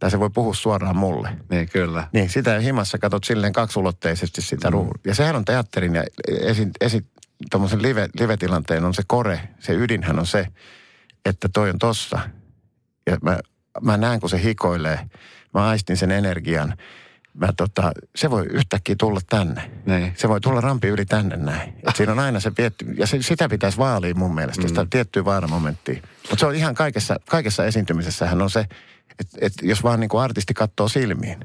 [0.00, 1.36] Tai se voi puhua suoraan mulle.
[1.50, 2.08] Niin, kyllä.
[2.12, 4.76] Niin, sitä himassa katsot silleen kaksulotteisesti sitä mm.
[5.06, 7.06] Ja sehän on teatterin ja esi, esi,
[7.78, 10.46] live, live-tilanteen on se kore, se ydinhän on se,
[11.24, 12.18] että toi on tossa.
[13.06, 13.38] Ja mä,
[13.82, 14.98] mä näen, kun se hikoilee.
[15.54, 16.76] Mä aistin sen energian
[17.34, 19.70] mä tota, se voi yhtäkkiä tulla tänne.
[19.86, 20.12] Niin.
[20.16, 21.74] Se voi tulla rampi yli tänne näin.
[21.88, 24.68] Et siinä on aina se tietty, ja se, sitä pitäisi vaalia mun mielestä, mm.
[24.68, 26.02] sitä tiettyä vaaramomenttia.
[26.30, 28.66] Mutta se on ihan kaikessa, kaikessa esiintymisessähän on se,
[29.18, 31.44] että et jos vaan niin kuin artisti katsoo silmiin,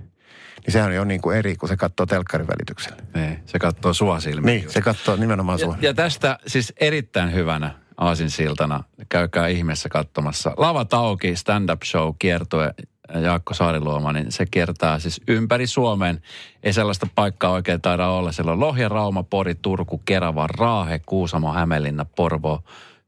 [0.66, 3.04] niin sehän on jo niin kuin eri, kun se katsoo telkkarin välityksellä.
[3.16, 4.46] Niin, se katsoo sua silmiin.
[4.46, 5.78] Niin, se katsoo nimenomaan sua.
[5.82, 10.54] Ja, ja tästä siis erittäin hyvänä aasinsiltana, käykää ihmeessä katsomassa.
[10.58, 12.74] Lavat auki, stand-up show, kiertue
[13.22, 16.22] Jaakko Saariluoma, niin se kiertää siis ympäri Suomen.
[16.64, 18.32] Ei sellaista paikkaa oikein taida olla.
[18.32, 22.64] Siellä on Lohja, Rauma, Pori, Turku, Kerava, Raahe, Kuusamo, Hämeenlinna, Porvo,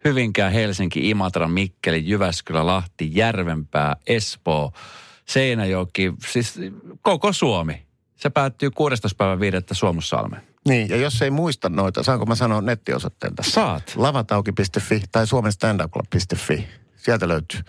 [0.05, 4.71] Hyvinkää, Helsinki, Imatra, Mikkeli, Jyväskylä, Lahti, Järvenpää, Espoo,
[5.25, 6.59] Seinäjoki, siis
[7.01, 7.85] koko Suomi.
[8.15, 9.17] Se päättyy 16.
[9.17, 9.57] päivän 5.
[9.71, 10.41] Suomussalmeen.
[10.67, 13.43] Niin, ja jos ei muista noita, saanko mä sanoa nettiosoitteelta?
[13.43, 13.93] Saat.
[13.95, 17.59] Lavatauki.fi tai suomenstandupclub.fi sieltä löytyy.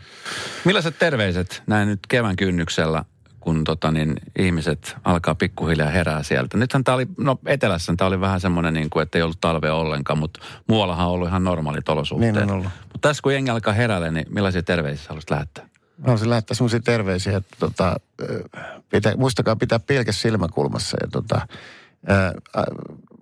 [0.65, 3.05] Millaiset terveiset näin nyt kevään kynnyksellä,
[3.41, 6.57] kun tota, niin, ihmiset alkaa pikkuhiljaa herää sieltä?
[6.57, 9.75] Nythän tämä oli, no etelässä tämä oli vähän semmoinen, niin kuin, että ei ollut talvea
[9.75, 12.35] ollenkaan, mutta muuallahan on ollut ihan normaalit olosuhteet.
[12.35, 12.73] Niin on ollut.
[12.83, 15.72] Mutta tässä kun jengi alkaa heräillä, niin millaisia terveisiä haluaisit lähettää?
[16.03, 17.97] Mä haluaisin lähettää semmoisia terveisiä, että tota,
[18.91, 21.47] pitä, muistakaa pitää pilkes silmäkulmassa ja tota,
[22.07, 22.33] ää,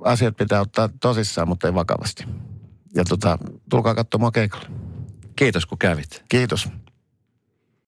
[0.04, 2.24] asiat pitää ottaa tosissaan, mutta ei vakavasti.
[2.94, 3.38] Ja tota,
[3.70, 4.66] tulkaa katsomaan keikalle.
[5.36, 6.24] Kiitos kun kävit.
[6.28, 6.68] Kiitos.